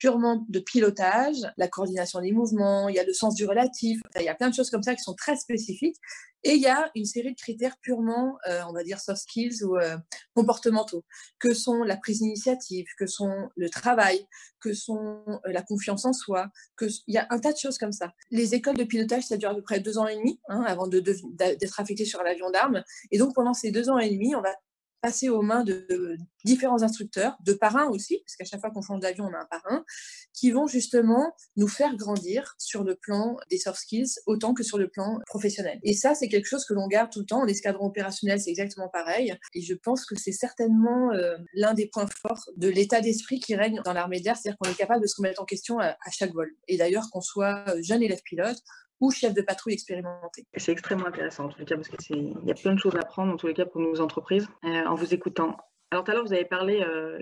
purement 0.00 0.44
de 0.48 0.58
pilotage, 0.58 1.36
la 1.58 1.68
coordination 1.68 2.20
des 2.20 2.32
mouvements, 2.32 2.88
il 2.88 2.96
y 2.96 2.98
a 2.98 3.04
le 3.04 3.12
sens 3.12 3.34
du 3.34 3.44
relatif, 3.44 4.00
il 4.16 4.22
y 4.22 4.28
a 4.28 4.34
plein 4.34 4.48
de 4.48 4.54
choses 4.54 4.70
comme 4.70 4.82
ça 4.82 4.96
qui 4.96 5.02
sont 5.02 5.14
très 5.14 5.36
spécifiques. 5.36 5.96
Et 6.42 6.54
il 6.54 6.62
y 6.62 6.68
a 6.68 6.90
une 6.94 7.04
série 7.04 7.32
de 7.32 7.38
critères 7.38 7.76
purement, 7.82 8.38
euh, 8.48 8.62
on 8.66 8.72
va 8.72 8.82
dire, 8.82 8.98
soft 8.98 9.20
skills 9.20 9.62
ou 9.62 9.76
euh, 9.76 9.98
comportementaux, 10.34 11.04
que 11.38 11.52
sont 11.52 11.82
la 11.82 11.98
prise 11.98 12.20
d'initiative, 12.20 12.86
que 12.98 13.06
sont 13.06 13.50
le 13.56 13.68
travail, 13.68 14.26
que 14.58 14.72
sont 14.72 15.22
euh, 15.28 15.38
la 15.44 15.60
confiance 15.60 16.06
en 16.06 16.14
soi, 16.14 16.48
que 16.76 16.86
il 17.06 17.14
y 17.14 17.18
a 17.18 17.26
un 17.28 17.38
tas 17.38 17.52
de 17.52 17.58
choses 17.58 17.76
comme 17.76 17.92
ça. 17.92 18.14
Les 18.30 18.54
écoles 18.54 18.78
de 18.78 18.84
pilotage, 18.84 19.24
ça 19.24 19.36
dure 19.36 19.50
à 19.50 19.54
peu 19.54 19.62
près 19.62 19.80
deux 19.80 19.98
ans 19.98 20.06
et 20.06 20.16
demi 20.16 20.40
hein, 20.48 20.64
avant 20.66 20.86
d'être 20.86 21.78
affecté 21.78 22.06
sur 22.06 22.22
un 22.22 22.24
avion 22.24 22.50
d'armes. 22.50 22.82
Et 23.10 23.18
donc 23.18 23.34
pendant 23.34 23.52
ces 23.52 23.70
deux 23.70 23.90
ans 23.90 23.98
et 23.98 24.08
demi, 24.08 24.34
on 24.34 24.40
va 24.40 24.54
passer 25.00 25.28
aux 25.28 25.42
mains 25.42 25.64
de 25.64 26.16
différents 26.44 26.82
instructeurs, 26.82 27.36
de 27.44 27.52
parrains 27.52 27.88
aussi, 27.88 28.22
parce 28.24 28.36
qu'à 28.36 28.44
chaque 28.44 28.60
fois 28.60 28.70
qu'on 28.70 28.82
change 28.82 29.00
d'avion, 29.00 29.26
on 29.26 29.34
a 29.34 29.38
un 29.38 29.46
parrain, 29.46 29.84
qui 30.32 30.50
vont 30.50 30.66
justement 30.66 31.34
nous 31.56 31.68
faire 31.68 31.96
grandir 31.96 32.54
sur 32.58 32.84
le 32.84 32.94
plan 32.94 33.36
des 33.50 33.58
soft 33.58 33.80
skills 33.80 34.10
autant 34.26 34.54
que 34.54 34.62
sur 34.62 34.78
le 34.78 34.88
plan 34.88 35.18
professionnel. 35.26 35.78
Et 35.82 35.94
ça, 35.94 36.14
c'est 36.14 36.28
quelque 36.28 36.46
chose 36.46 36.64
que 36.64 36.74
l'on 36.74 36.86
garde 36.86 37.10
tout 37.10 37.20
le 37.20 37.26
temps. 37.26 37.42
En 37.42 37.46
escadron 37.46 37.86
opérationnel, 37.86 38.40
c'est 38.40 38.50
exactement 38.50 38.88
pareil. 38.88 39.36
Et 39.54 39.62
je 39.62 39.74
pense 39.74 40.06
que 40.06 40.14
c'est 40.16 40.32
certainement 40.32 41.12
euh, 41.12 41.36
l'un 41.54 41.74
des 41.74 41.86
points 41.86 42.06
forts 42.06 42.50
de 42.56 42.68
l'état 42.68 43.00
d'esprit 43.00 43.40
qui 43.40 43.54
règne 43.54 43.80
dans 43.84 43.92
l'armée 43.92 44.20
d'air, 44.20 44.36
c'est-à-dire 44.36 44.58
qu'on 44.58 44.70
est 44.70 44.76
capable 44.76 45.02
de 45.02 45.06
se 45.06 45.16
remettre 45.16 45.42
en 45.42 45.46
question 45.46 45.78
à, 45.78 45.88
à 45.88 46.10
chaque 46.10 46.32
vol. 46.32 46.50
Et 46.68 46.76
d'ailleurs, 46.76 47.08
qu'on 47.10 47.20
soit 47.20 47.64
jeune 47.82 48.02
élève 48.02 48.22
pilote 48.24 48.58
ou 49.00 49.10
chef 49.10 49.34
de 49.34 49.42
patrouille 49.42 49.74
expérimenté. 49.74 50.46
C'est 50.56 50.72
extrêmement 50.72 51.06
intéressant 51.06 51.46
en 51.46 51.48
tout 51.48 51.64
cas 51.64 51.76
parce 51.76 51.88
qu'il 51.88 52.34
y 52.44 52.50
a 52.50 52.54
plein 52.54 52.74
de 52.74 52.78
choses 52.78 52.96
à 52.96 53.00
apprendre 53.00 53.32
en 53.32 53.36
tous 53.36 53.46
les 53.46 53.54
cas 53.54 53.66
pour 53.66 53.80
nos 53.80 54.00
entreprises 54.00 54.48
euh, 54.64 54.84
en 54.84 54.94
vous 54.94 55.14
écoutant. 55.14 55.56
Alors 55.90 56.04
tout 56.04 56.10
à 56.10 56.14
l'heure 56.14 56.24
vous 56.24 56.32
avez 56.32 56.44
parlé 56.44 56.82
euh, 56.82 57.18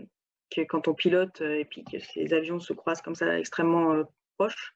que 0.50 0.62
quand 0.62 0.88
on 0.88 0.94
pilote 0.94 1.40
euh, 1.40 1.60
et 1.60 1.64
puis 1.64 1.84
que 1.84 1.98
ces 1.98 2.34
avions 2.34 2.58
se 2.58 2.72
croisent 2.72 3.02
comme 3.02 3.14
ça 3.14 3.38
extrêmement 3.38 4.02
proches, 4.36 4.74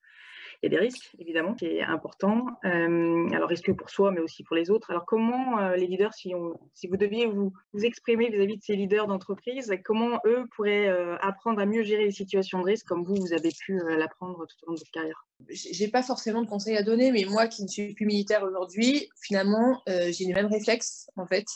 il 0.62 0.72
y 0.72 0.76
a 0.76 0.78
des 0.78 0.84
risques, 0.84 1.10
évidemment, 1.18 1.54
qui 1.54 1.66
est 1.66 1.82
important. 1.82 2.46
Alors, 2.62 3.48
risque 3.48 3.74
pour 3.74 3.90
soi, 3.90 4.12
mais 4.12 4.20
aussi 4.20 4.44
pour 4.44 4.54
les 4.54 4.70
autres. 4.70 4.92
Alors, 4.92 5.04
comment 5.04 5.58
les 5.70 5.88
leaders, 5.88 6.14
si, 6.14 6.32
vous 6.34 6.96
deviez 6.96 7.26
vous, 7.26 7.52
exprimer 7.82 8.30
vis-à-vis 8.30 8.58
de 8.58 8.62
ces 8.62 8.76
leaders 8.76 9.08
d'entreprise, 9.08 9.74
comment 9.84 10.20
eux 10.24 10.44
pourraient 10.54 10.86
apprendre 11.20 11.60
à 11.60 11.66
mieux 11.66 11.82
gérer 11.82 12.04
les 12.04 12.12
situations 12.12 12.60
de 12.60 12.66
risque 12.66 12.86
comme 12.86 13.02
vous, 13.02 13.16
vous 13.16 13.32
avez 13.32 13.50
pu 13.50 13.76
l'apprendre 13.96 14.46
tout 14.46 14.56
au 14.62 14.66
long 14.68 14.74
de 14.74 14.78
votre 14.78 14.92
carrière? 14.92 15.26
J'ai 15.50 15.88
pas 15.88 16.02
forcément 16.02 16.42
de 16.42 16.48
conseils 16.48 16.76
à 16.76 16.82
donner, 16.82 17.12
mais 17.12 17.24
moi 17.24 17.46
qui 17.46 17.62
ne 17.62 17.68
suis 17.68 17.94
plus 17.94 18.06
militaire 18.06 18.42
aujourd'hui, 18.42 19.08
finalement, 19.22 19.80
j'ai 19.86 20.24
les 20.24 20.34
mêmes 20.34 20.46
réflexes, 20.46 21.08
en 21.16 21.26
fait, 21.26 21.46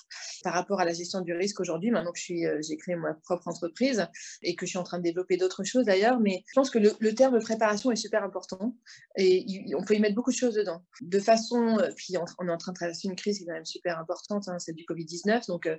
par 0.43 0.55
rapport 0.55 0.81
à 0.81 0.85
la 0.85 0.93
gestion 0.93 1.21
du 1.21 1.33
risque 1.33 1.61
aujourd'hui. 1.61 1.91
Maintenant 1.91 2.13
que 2.13 2.21
j'ai 2.21 2.77
créé 2.77 2.97
ma 2.97 3.15
propre 3.15 3.49
entreprise 3.49 4.07
et 4.43 4.55
que 4.55 4.67
je 4.67 4.71
suis 4.71 4.79
en 4.79 4.83
train 4.83 4.99
de 4.99 5.03
développer 5.03 5.37
d'autres 5.37 5.65
choses 5.65 5.85
d'ailleurs, 5.85 6.21
mais 6.21 6.45
je 6.47 6.53
pense 6.55 6.71
que 6.71 6.79
le, 6.79 7.15
terme 7.15 7.39
préparation 7.41 7.91
est 7.91 7.97
super 7.97 8.23
important. 8.23 8.77
Et 9.17 9.47
on 9.77 9.85
peut 9.85 9.95
y 9.95 10.01
mettre 10.01 10.15
beaucoup 10.15 10.31
de 10.31 10.37
choses 10.37 10.55
dedans. 10.55 10.85
De 11.01 11.19
façon, 11.19 11.79
euh, 11.79 11.91
puis 11.97 12.17
on, 12.17 12.49
est 12.49 12.51
en 12.51 12.57
train 12.57 12.73
de 12.73 12.77
traverser 12.77 13.09
une 13.09 13.17
crise 13.17 13.39
qui 13.39 13.45
est 13.45 13.47
quand 13.47 13.55
même 13.55 13.65
super 13.65 13.99
importante, 13.99 14.49
hein, 14.49 14.59
celle 14.59 14.75
du 14.75 14.85
Covid-19. 14.85 15.47
Donc, 15.47 15.67
euh, 15.67 15.77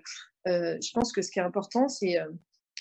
euh, 0.47 0.77
je 0.81 0.91
pense 0.93 1.11
que 1.11 1.21
ce 1.21 1.31
qui 1.31 1.39
est 1.39 1.43
important, 1.43 1.87
c'est 1.87 2.17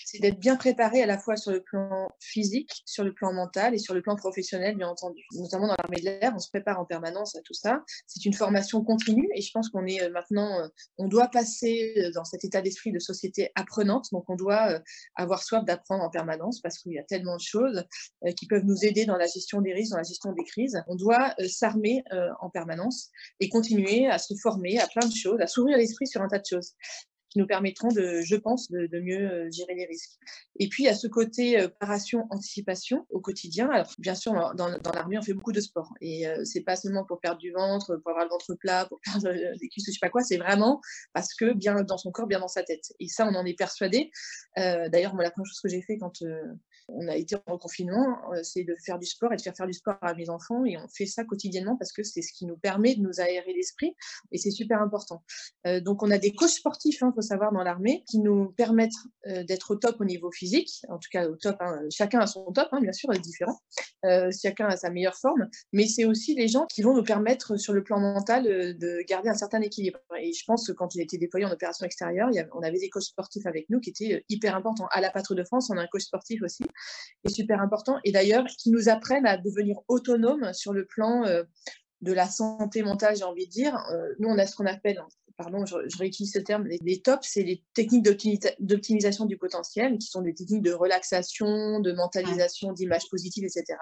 c'est 0.09 0.19
d'être 0.19 0.39
bien 0.39 0.55
préparé 0.55 1.03
à 1.03 1.05
la 1.05 1.17
fois 1.17 1.35
sur 1.35 1.51
le 1.51 1.61
plan 1.61 2.07
physique, 2.21 2.81
sur 2.85 3.03
le 3.03 3.13
plan 3.13 3.33
mental 3.33 3.75
et 3.75 3.77
sur 3.77 3.93
le 3.93 4.01
plan 4.01 4.15
professionnel, 4.15 4.77
bien 4.77 4.87
entendu. 4.87 5.21
Notamment 5.33 5.67
dans 5.67 5.75
l'armée 5.77 5.99
de 5.99 6.05
l'air, 6.05 6.31
on 6.33 6.39
se 6.39 6.47
prépare 6.47 6.79
en 6.79 6.85
permanence 6.85 7.35
à 7.35 7.41
tout 7.41 7.53
ça. 7.53 7.83
C'est 8.05 8.23
une 8.23 8.31
formation 8.31 8.81
continue 8.85 9.27
et 9.35 9.41
je 9.41 9.51
pense 9.51 9.67
qu'on 9.67 9.85
est 9.85 10.01
euh, 10.01 10.09
maintenant, 10.09 10.61
euh, 10.61 10.67
on 10.97 11.09
doit 11.09 11.27
passer 11.27 11.93
euh, 11.97 12.11
dans 12.11 12.23
cet 12.23 12.45
état 12.45 12.61
d'esprit 12.61 12.93
de 12.93 12.99
société 12.99 13.51
apprenante. 13.55 14.05
Donc, 14.13 14.29
on 14.29 14.37
doit 14.37 14.79
avoir 15.15 15.43
soif 15.43 15.65
d'apprendre 15.65 16.05
en 16.05 16.09
permanence 16.09 16.61
parce 16.61 16.77
qu'il 16.77 16.93
y 16.93 16.99
a 16.99 17.03
tellement 17.03 17.35
de 17.35 17.41
choses 17.41 17.83
qui 18.37 18.47
peuvent 18.47 18.63
nous 18.63 18.85
aider 18.85 19.05
dans 19.05 19.17
la 19.17 19.27
gestion 19.27 19.59
des 19.59 19.73
risques, 19.73 19.91
dans 19.91 19.97
la 19.97 20.03
gestion 20.03 20.31
des 20.31 20.45
crises. 20.45 20.81
On 20.87 20.95
doit 20.95 21.35
s'armer 21.49 22.03
en 22.39 22.49
permanence 22.49 23.09
et 23.41 23.49
continuer 23.49 24.07
à 24.07 24.19
se 24.19 24.33
former 24.35 24.79
à 24.79 24.87
plein 24.87 25.05
de 25.05 25.13
choses, 25.13 25.41
à 25.41 25.47
s'ouvrir 25.47 25.77
l'esprit 25.77 26.07
sur 26.07 26.21
un 26.21 26.29
tas 26.29 26.39
de 26.39 26.45
choses 26.45 26.75
nous 27.37 27.47
permettront, 27.47 27.89
de, 27.89 28.21
je 28.21 28.35
pense, 28.35 28.69
de, 28.71 28.99
mieux 28.99 29.31
euh, 29.31 29.51
gérer 29.51 29.75
les 29.75 29.85
risques. 29.85 30.17
Et 30.59 30.67
puis, 30.67 30.87
à 30.87 30.95
ce 30.95 31.07
côté 31.07 31.59
euh, 31.59 31.67
préparation, 31.67 32.27
anticipation 32.29 33.05
au 33.09 33.19
quotidien. 33.19 33.69
Alors, 33.69 33.93
bien 33.99 34.15
sûr, 34.15 34.33
dans, 34.55 34.67
l'armée, 34.93 35.17
on 35.17 35.21
fait 35.21 35.33
beaucoup 35.33 35.51
de 35.51 35.61
sport. 35.61 35.93
Et 36.01 36.27
euh, 36.27 36.43
c'est 36.43 36.61
pas 36.61 36.75
seulement 36.75 37.05
pour 37.05 37.19
perdre 37.19 37.39
du 37.39 37.51
ventre, 37.51 37.95
pour 37.97 38.11
avoir 38.11 38.25
le 38.25 38.29
ventre 38.29 38.53
plat, 38.55 38.85
pour 38.85 38.99
perdre 39.01 39.31
des 39.31 39.69
cuisses, 39.69 39.85
je 39.87 39.91
sais 39.91 39.99
pas 40.01 40.09
quoi. 40.09 40.21
C'est 40.23 40.37
vraiment 40.37 40.81
parce 41.13 41.33
que 41.33 41.53
bien 41.53 41.81
dans 41.83 41.97
son 41.97 42.11
corps, 42.11 42.27
bien 42.27 42.39
dans 42.39 42.47
sa 42.47 42.63
tête. 42.63 42.93
Et 42.99 43.07
ça, 43.07 43.27
on 43.27 43.35
en 43.35 43.45
est 43.45 43.57
persuadé. 43.57 44.11
D'ailleurs, 44.55 45.13
moi, 45.13 45.23
la 45.23 45.31
première 45.31 45.47
chose 45.47 45.61
que 45.61 45.69
j'ai 45.69 45.81
fait 45.81 45.97
quand 45.97 46.23
on 46.87 47.07
a 47.07 47.15
été 47.15 47.35
en 47.45 47.57
confinement, 47.57 48.19
c'est 48.43 48.63
de 48.63 48.75
faire 48.85 48.99
du 48.99 49.05
sport 49.05 49.33
et 49.33 49.35
de 49.35 49.41
faire 49.41 49.55
faire 49.55 49.67
du 49.67 49.73
sport 49.73 49.97
à 50.01 50.13
mes 50.13 50.29
enfants. 50.29 50.65
Et 50.65 50.77
on 50.77 50.87
fait 50.87 51.05
ça 51.05 51.23
quotidiennement 51.23 51.75
parce 51.77 51.91
que 51.91 52.03
c'est 52.03 52.21
ce 52.21 52.33
qui 52.33 52.45
nous 52.45 52.57
permet 52.57 52.95
de 52.95 53.01
nous 53.01 53.19
aérer 53.19 53.53
l'esprit. 53.53 53.95
Et 54.31 54.37
c'est 54.37 54.51
super 54.51 54.81
important. 54.81 55.23
donc, 55.81 56.03
on 56.03 56.11
a 56.11 56.17
des 56.17 56.33
coachs 56.33 56.49
sportifs, 56.49 57.03
hein, 57.03 57.11
faut 57.13 57.21
savoir, 57.21 57.51
dans 57.51 57.63
l'armée, 57.63 58.03
qui 58.09 58.19
nous 58.19 58.51
permettent 58.51 58.91
euh, 59.27 59.43
d'être 59.43 59.71
au 59.71 59.75
top 59.75 59.99
au 59.99 60.05
niveau 60.05 60.31
physique, 60.31 60.81
en 60.89 60.97
tout 60.97 61.09
cas 61.11 61.27
au 61.27 61.35
top, 61.35 61.57
hein. 61.59 61.81
chacun 61.89 62.19
a 62.19 62.27
son 62.27 62.51
top, 62.51 62.67
hein, 62.71 62.79
bien 62.81 62.93
sûr, 62.93 63.11
est 63.13 63.19
différent, 63.19 63.59
euh, 64.05 64.31
chacun 64.31 64.67
a 64.67 64.77
sa 64.77 64.89
meilleure 64.89 65.15
forme, 65.15 65.49
mais 65.73 65.87
c'est 65.87 66.05
aussi 66.05 66.35
les 66.35 66.47
gens 66.47 66.65
qui 66.65 66.81
vont 66.81 66.95
nous 66.95 67.03
permettre 67.03 67.57
sur 67.57 67.73
le 67.73 67.83
plan 67.83 67.99
mental 67.99 68.47
euh, 68.47 68.73
de 68.73 69.03
garder 69.07 69.29
un 69.29 69.33
certain 69.33 69.61
équilibre. 69.61 69.99
Et 70.19 70.33
je 70.33 70.43
pense 70.45 70.67
que 70.67 70.71
quand 70.71 70.91
j'ai 70.91 71.01
été 71.01 71.17
déployé 71.17 71.45
en 71.45 71.51
opération 71.51 71.85
extérieure, 71.85 72.29
on 72.53 72.61
avait 72.61 72.79
des 72.79 72.89
coachs 72.89 73.03
sportifs 73.03 73.45
avec 73.45 73.69
nous 73.69 73.79
qui 73.79 73.89
étaient 73.89 74.23
hyper 74.29 74.55
importants. 74.55 74.87
À 74.91 75.01
la 75.01 75.11
patrouille 75.11 75.37
de 75.37 75.43
France, 75.43 75.69
on 75.69 75.77
a 75.77 75.81
un 75.81 75.87
coach 75.87 76.03
sportif 76.03 76.41
aussi, 76.41 76.63
est 77.23 77.29
super 77.29 77.61
important, 77.61 77.97
et 78.03 78.11
d'ailleurs 78.11 78.45
qui 78.57 78.71
nous 78.71 78.89
apprennent 78.89 79.25
à 79.25 79.37
devenir 79.37 79.77
autonomes 79.87 80.53
sur 80.53 80.73
le 80.73 80.85
plan 80.85 81.23
de 82.01 82.13
la 82.13 82.27
santé 82.27 82.83
mentale, 82.83 83.15
j'ai 83.15 83.23
envie 83.23 83.47
de 83.47 83.51
dire. 83.51 83.77
nous, 84.19 84.29
on 84.29 84.37
a 84.37 84.45
ce 84.45 84.55
qu'on 84.55 84.65
appelle 84.65 85.01
pardon, 85.37 85.65
je, 85.65 85.97
réutilise 85.97 86.33
ce 86.33 86.39
terme, 86.39 86.67
les, 86.67 86.99
tops, 86.99 87.27
c'est 87.29 87.43
les 87.43 87.63
techniques 87.75 88.03
d'optimisation 88.59 89.25
du 89.25 89.37
potentiel, 89.37 89.97
qui 89.99 90.07
sont 90.07 90.21
des 90.21 90.33
techniques 90.33 90.63
de 90.63 90.73
relaxation, 90.73 91.79
de 91.79 91.93
mentalisation, 91.93 92.73
d'image 92.73 93.07
positive, 93.09 93.45
etc. 93.45 93.77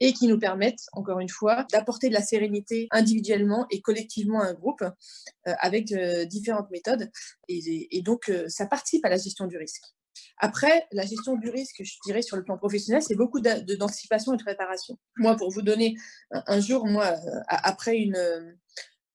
Et 0.00 0.12
qui 0.12 0.28
nous 0.28 0.38
permettent, 0.38 0.84
encore 0.92 1.20
une 1.20 1.30
fois, 1.30 1.66
d'apporter 1.72 2.08
de 2.10 2.14
la 2.14 2.20
sérénité 2.20 2.88
individuellement 2.90 3.66
et 3.70 3.80
collectivement 3.80 4.42
à 4.42 4.46
un 4.46 4.54
groupe 4.54 4.82
euh, 4.82 5.52
avec 5.60 5.90
euh, 5.92 6.26
différentes 6.26 6.70
méthodes. 6.70 7.10
Et, 7.48 8.02
donc, 8.02 8.28
euh, 8.28 8.44
ça 8.48 8.66
participe 8.66 9.04
à 9.04 9.08
la 9.08 9.16
gestion 9.16 9.46
du 9.46 9.56
risque. 9.56 9.84
Après, 10.38 10.86
la 10.92 11.04
gestion 11.04 11.36
du 11.36 11.50
risque, 11.50 11.82
je 11.82 11.94
dirais, 12.04 12.22
sur 12.22 12.36
le 12.36 12.44
plan 12.44 12.58
professionnel, 12.58 13.02
c'est 13.02 13.16
beaucoup 13.16 13.40
d'anticipation 13.40 14.34
et 14.34 14.36
de 14.36 14.42
préparation. 14.42 14.98
Moi, 15.16 15.36
pour 15.36 15.50
vous 15.50 15.62
donner 15.62 15.94
un, 16.30 16.60
jour, 16.60 16.86
moi, 16.86 17.14
après 17.48 17.96
une, 17.98 18.56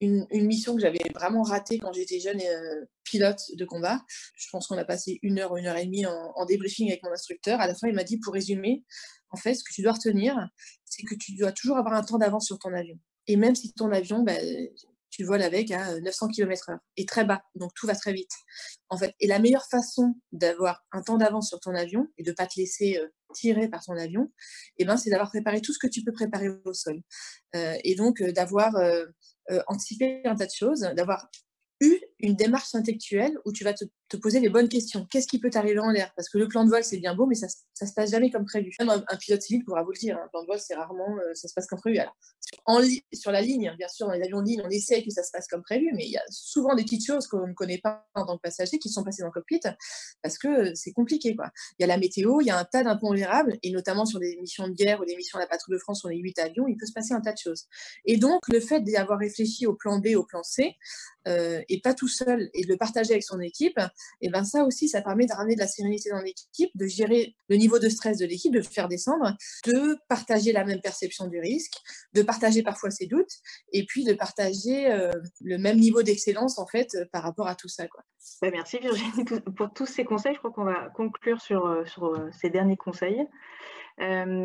une, 0.00 0.46
mission 0.46 0.74
que 0.74 0.80
j'avais 0.80 1.00
vraiment 1.14 1.42
ratée 1.42 1.78
quand 1.78 1.92
j'étais 1.92 2.20
jeune 2.20 2.40
euh, 2.40 2.84
pilote 3.04 3.42
de 3.54 3.64
combat. 3.64 4.00
Je 4.36 4.46
pense 4.50 4.66
qu'on 4.66 4.78
a 4.78 4.84
passé 4.84 5.18
une 5.22 5.38
heure, 5.38 5.56
une 5.56 5.66
heure 5.66 5.76
et 5.76 5.86
demie 5.86 6.06
en, 6.06 6.44
débriefing 6.46 6.88
avec 6.88 7.02
mon 7.02 7.12
instructeur. 7.12 7.60
À 7.60 7.66
la 7.66 7.74
fin, 7.74 7.88
il 7.88 7.94
m'a 7.94 8.04
dit, 8.04 8.18
pour 8.18 8.34
résumer, 8.34 8.84
en 9.30 9.36
fait, 9.36 9.54
ce 9.54 9.64
que 9.64 9.72
tu 9.72 9.82
dois 9.82 9.92
retenir, 9.92 10.36
c'est 10.84 11.02
que 11.02 11.14
tu 11.14 11.34
dois 11.36 11.52
toujours 11.52 11.78
avoir 11.78 11.94
un 11.94 12.02
temps 12.02 12.18
d'avance 12.18 12.46
sur 12.46 12.58
ton 12.58 12.72
avion. 12.72 12.98
Et 13.26 13.36
même 13.36 13.54
si 13.54 13.72
ton 13.72 13.90
avion, 13.92 14.22
bah, 14.22 14.36
tu 15.18 15.24
voles 15.24 15.42
avec 15.42 15.72
à 15.72 15.98
900 16.00 16.28
km/h 16.28 16.78
et 16.96 17.04
très 17.04 17.24
bas, 17.24 17.42
donc 17.56 17.72
tout 17.74 17.88
va 17.88 17.96
très 17.96 18.12
vite. 18.12 18.30
En 18.88 18.96
fait, 18.96 19.14
et 19.18 19.26
la 19.26 19.40
meilleure 19.40 19.66
façon 19.68 20.14
d'avoir 20.30 20.86
un 20.92 21.02
temps 21.02 21.16
d'avance 21.16 21.48
sur 21.48 21.58
ton 21.58 21.74
avion 21.74 22.06
et 22.18 22.22
de 22.22 22.30
pas 22.30 22.46
te 22.46 22.58
laisser 22.58 22.98
euh, 22.98 23.08
tirer 23.34 23.68
par 23.68 23.84
ton 23.84 23.96
avion, 23.96 24.30
eh 24.76 24.84
ben, 24.84 24.96
c'est 24.96 25.10
d'avoir 25.10 25.28
préparé 25.28 25.60
tout 25.60 25.72
ce 25.72 25.78
que 25.80 25.88
tu 25.88 26.04
peux 26.04 26.12
préparer 26.12 26.50
au 26.64 26.72
sol. 26.72 27.00
Euh, 27.56 27.74
et 27.82 27.96
donc 27.96 28.22
d'avoir 28.22 28.76
euh, 28.76 29.06
anticiper 29.66 30.22
un 30.24 30.36
tas 30.36 30.46
de 30.46 30.52
choses, 30.54 30.80
d'avoir 30.94 31.28
eu 31.80 31.98
une 32.20 32.34
démarche 32.34 32.74
intellectuelle 32.74 33.38
où 33.44 33.52
tu 33.52 33.64
vas 33.64 33.72
te, 33.72 33.84
poser 34.16 34.40
les 34.40 34.48
bonnes 34.48 34.68
questions. 34.68 35.06
Qu'est-ce 35.10 35.26
qui 35.26 35.38
peut 35.38 35.50
t'arriver 35.50 35.78
en 35.78 35.90
l'air? 35.90 36.12
Parce 36.16 36.28
que 36.28 36.38
le 36.38 36.48
plan 36.48 36.64
de 36.64 36.70
vol, 36.70 36.82
c'est 36.82 36.98
bien 36.98 37.14
beau, 37.14 37.26
mais 37.26 37.34
ça 37.34 37.46
ne 37.46 37.86
se 37.86 37.92
passe 37.92 38.10
jamais 38.10 38.30
comme 38.30 38.44
prévu. 38.44 38.72
Un, 38.78 39.16
pilote 39.18 39.42
civil 39.42 39.64
pourra 39.64 39.82
vous 39.82 39.92
le 39.92 39.98
dire, 39.98 40.18
un 40.18 40.28
plan 40.28 40.42
de 40.42 40.46
vol, 40.46 40.58
c'est 40.58 40.74
rarement, 40.74 41.16
euh, 41.18 41.34
ça 41.34 41.48
se 41.48 41.54
passe 41.54 41.66
comme 41.66 41.78
prévu. 41.78 41.98
Alors, 41.98 42.16
sur, 43.12 43.30
la 43.30 43.42
ligne, 43.42 43.72
bien 43.76 43.88
sûr, 43.88 44.06
dans 44.06 44.12
les 44.14 44.22
avions 44.22 44.40
de 44.40 44.46
ligne, 44.46 44.62
on 44.64 44.70
essaie 44.70 45.02
que 45.02 45.10
ça 45.10 45.22
se 45.22 45.30
passe 45.30 45.46
comme 45.48 45.62
prévu, 45.62 45.90
mais 45.94 46.04
il 46.04 46.10
y 46.10 46.16
a 46.16 46.22
souvent 46.30 46.74
des 46.74 46.82
petites 46.84 47.06
choses 47.06 47.26
qu'on 47.26 47.46
ne 47.46 47.52
connaît 47.52 47.78
pas 47.78 48.06
en 48.14 48.24
tant 48.24 48.36
que 48.36 48.42
passager 48.42 48.78
qui 48.78 48.88
sont 48.88 49.04
passées 49.04 49.22
dans 49.22 49.28
le 49.28 49.32
cockpit 49.32 49.60
parce 50.22 50.38
que 50.38 50.74
c'est 50.74 50.92
compliqué. 50.92 51.36
Quoi. 51.36 51.50
Il 51.78 51.82
y 51.82 51.84
a 51.84 51.86
la 51.86 51.98
météo, 51.98 52.40
il 52.40 52.46
y 52.46 52.50
a 52.50 52.58
un 52.58 52.64
tas 52.64 52.82
d'impondérables, 52.82 53.58
et 53.62 53.70
notamment 53.70 54.06
sur 54.06 54.18
des 54.18 54.36
missions 54.36 54.68
de 54.68 54.74
guerre 54.74 55.00
ou 55.00 55.04
des 55.04 55.16
missions 55.16 55.38
à 55.38 55.42
la 55.42 55.46
patrouille 55.46 55.74
de 55.74 55.80
France 55.80 56.00
sur 56.00 56.08
les 56.08 56.18
huit 56.18 56.38
avions, 56.38 56.66
il 56.66 56.76
peut 56.76 56.86
se 56.86 56.92
passer 56.92 57.14
un 57.14 57.20
tas 57.20 57.32
de 57.32 57.38
choses. 57.38 57.66
Et 58.04 58.16
donc, 58.16 58.40
le 58.48 58.60
fait 58.60 58.80
d'y 58.80 58.96
avoir 58.96 59.18
réfléchi 59.18 59.66
au 59.66 59.74
plan 59.74 59.98
B, 59.98 60.08
au 60.16 60.24
plan 60.24 60.42
C, 60.42 60.74
euh, 61.26 61.62
et 61.68 61.80
pas 61.80 61.94
tout 62.08 62.14
seul 62.14 62.48
et 62.54 62.64
de 62.64 62.68
le 62.68 62.76
partager 62.76 63.12
avec 63.12 63.22
son 63.22 63.40
équipe, 63.40 63.78
et 64.20 64.28
ben 64.30 64.44
ça 64.44 64.64
aussi, 64.64 64.88
ça 64.88 65.02
permet 65.02 65.26
de 65.26 65.32
ramener 65.32 65.54
de 65.54 65.60
la 65.60 65.66
sérénité 65.66 66.10
dans 66.10 66.20
l'équipe, 66.20 66.70
de 66.74 66.86
gérer 66.86 67.34
le 67.48 67.56
niveau 67.56 67.78
de 67.78 67.88
stress 67.88 68.18
de 68.18 68.26
l'équipe, 68.26 68.52
de 68.52 68.58
le 68.58 68.64
faire 68.64 68.88
descendre, 68.88 69.36
de 69.66 69.98
partager 70.08 70.52
la 70.52 70.64
même 70.64 70.80
perception 70.80 71.26
du 71.26 71.38
risque, 71.38 71.74
de 72.14 72.22
partager 72.22 72.62
parfois 72.62 72.90
ses 72.90 73.06
doutes, 73.06 73.32
et 73.72 73.84
puis 73.84 74.04
de 74.04 74.14
partager 74.14 74.90
euh, 74.90 75.10
le 75.40 75.58
même 75.58 75.78
niveau 75.78 76.02
d'excellence 76.02 76.58
en 76.58 76.66
fait 76.66 76.96
par 77.12 77.22
rapport 77.22 77.46
à 77.46 77.54
tout 77.54 77.68
ça. 77.68 77.86
Quoi. 77.88 78.02
Bah, 78.40 78.50
merci 78.50 78.78
Virginie 78.78 79.24
pour 79.56 79.72
tous 79.72 79.86
ces 79.86 80.04
conseils. 80.04 80.34
Je 80.34 80.38
crois 80.38 80.50
qu'on 80.50 80.64
va 80.64 80.88
conclure 80.94 81.40
sur, 81.40 81.66
euh, 81.66 81.84
sur 81.84 82.06
euh, 82.06 82.30
ces 82.32 82.50
derniers 82.50 82.76
conseils. 82.76 83.26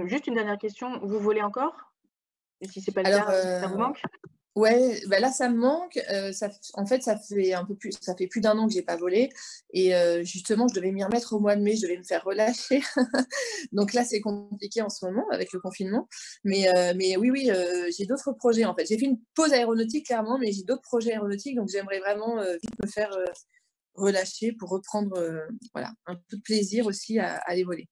juste 0.06 0.28
une 0.28 0.36
dernière 0.36 0.58
question. 0.58 0.99
Vous 1.04 1.19
volez 1.19 1.41
encore? 1.41 1.76
Et 2.62 2.67
si 2.67 2.82
ce 2.82 2.89
n'est 2.89 2.93
pas 2.93 3.04
le 3.04 3.15
cas, 3.15 3.62
ça 3.62 3.67
vous 3.67 3.78
manque? 3.78 4.02
Ouais, 4.56 5.02
bah 5.08 5.20
là 5.20 5.32
ça 5.32 5.50
me 5.50 5.58
manque. 5.58 6.00
Euh, 6.12 6.32
ça, 6.32 6.48
en 6.76 6.86
fait, 6.86 7.02
ça 7.02 7.18
fait 7.18 7.54
un 7.54 7.66
peu 7.66 7.76
plus, 7.76 7.92
ça 8.02 8.16
fait 8.16 8.28
plus 8.28 8.39
d'un 8.39 8.56
an 8.60 8.68
que 8.68 8.74
j'ai 8.74 8.84
pas 8.84 8.96
volé, 8.98 9.30
et 9.72 9.96
euh, 9.96 10.24
justement, 10.24 10.68
je 10.68 10.76
devais 10.76 10.92
m'y 10.92 11.04
remettre 11.04 11.34
au 11.34 11.39
mois 11.39 11.56
de 11.56 11.62
mai. 11.63 11.76
Je 11.76 11.82
devais 11.82 11.98
me 11.98 12.04
faire 12.04 12.24
relâcher. 12.24 12.82
donc 13.72 13.94
là, 13.94 14.04
c'est 14.06 14.22
compliqué 14.22 14.84
en 14.84 14.89
ce 14.89 15.06
moment 15.06 15.26
avec 15.32 15.54
le 15.54 15.60
confinement. 15.60 16.08
Mais, 16.44 16.68
euh, 16.78 16.94
mais 16.96 17.18
oui, 17.18 17.32
oui, 17.32 17.50
j'ai 17.98 18.06
d'autres 18.06 18.32
projets 18.34 18.66
en 18.66 18.76
fait. 18.76 18.86
J'ai 18.86 18.98
fait 19.00 19.06
une 19.06 19.20
pause 19.36 19.54
aéronautique 19.54 20.06
clairement, 20.06 20.38
mais 20.38 20.52
j'ai 20.52 20.63
d'autres 20.63 20.84
projets 20.84 21.13
aéronautiques, 21.13 21.56
donc 21.56 21.70
j'aimerais 21.70 22.00
vraiment 22.00 22.38
vite 22.44 22.80
me 22.84 22.88
faire 22.88 23.10
relâcher 23.96 24.54
pour 24.54 24.70
reprendre, 24.70 25.20
voilà, 25.74 25.92
un 26.08 26.16
peu 26.16 26.38
de 26.38 26.42
plaisir 26.44 26.86
aussi 26.88 27.20
à 27.20 27.38
aller 27.48 27.63
voler. 27.63 27.88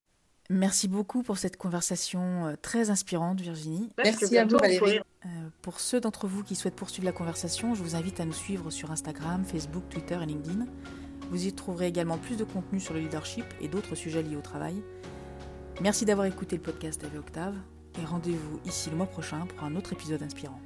Merci 0.53 0.89
beaucoup 0.89 1.23
pour 1.23 1.37
cette 1.37 1.55
conversation 1.55 2.47
euh, 2.47 2.55
très 2.61 2.89
inspirante, 2.89 3.39
Virginie. 3.39 3.89
Merci 3.97 4.37
à 4.37 4.43
vous, 4.43 4.57
Valérie. 4.57 4.99
Euh, 5.25 5.29
pour 5.61 5.79
ceux 5.79 6.01
d'entre 6.01 6.27
vous 6.27 6.43
qui 6.43 6.55
souhaitent 6.55 6.75
poursuivre 6.75 7.05
la 7.05 7.13
conversation, 7.13 7.73
je 7.73 7.81
vous 7.81 7.95
invite 7.95 8.19
à 8.19 8.25
nous 8.25 8.33
suivre 8.33 8.69
sur 8.69 8.91
Instagram, 8.91 9.45
Facebook, 9.45 9.83
Twitter 9.89 10.19
et 10.21 10.25
LinkedIn. 10.25 10.65
Vous 11.29 11.47
y 11.47 11.53
trouverez 11.53 11.87
également 11.87 12.17
plus 12.17 12.35
de 12.35 12.43
contenu 12.43 12.81
sur 12.81 12.93
le 12.93 12.99
leadership 12.99 13.45
et 13.61 13.69
d'autres 13.69 13.95
sujets 13.95 14.23
liés 14.23 14.35
au 14.35 14.41
travail. 14.41 14.83
Merci 15.79 16.03
d'avoir 16.03 16.27
écouté 16.27 16.57
le 16.57 16.61
podcast 16.61 17.01
d'Ave 17.01 17.17
Octave 17.17 17.55
et 18.01 18.05
rendez-vous 18.05 18.59
ici 18.65 18.89
le 18.89 18.97
mois 18.97 19.05
prochain 19.05 19.45
pour 19.45 19.63
un 19.63 19.77
autre 19.77 19.93
épisode 19.93 20.21
inspirant. 20.21 20.59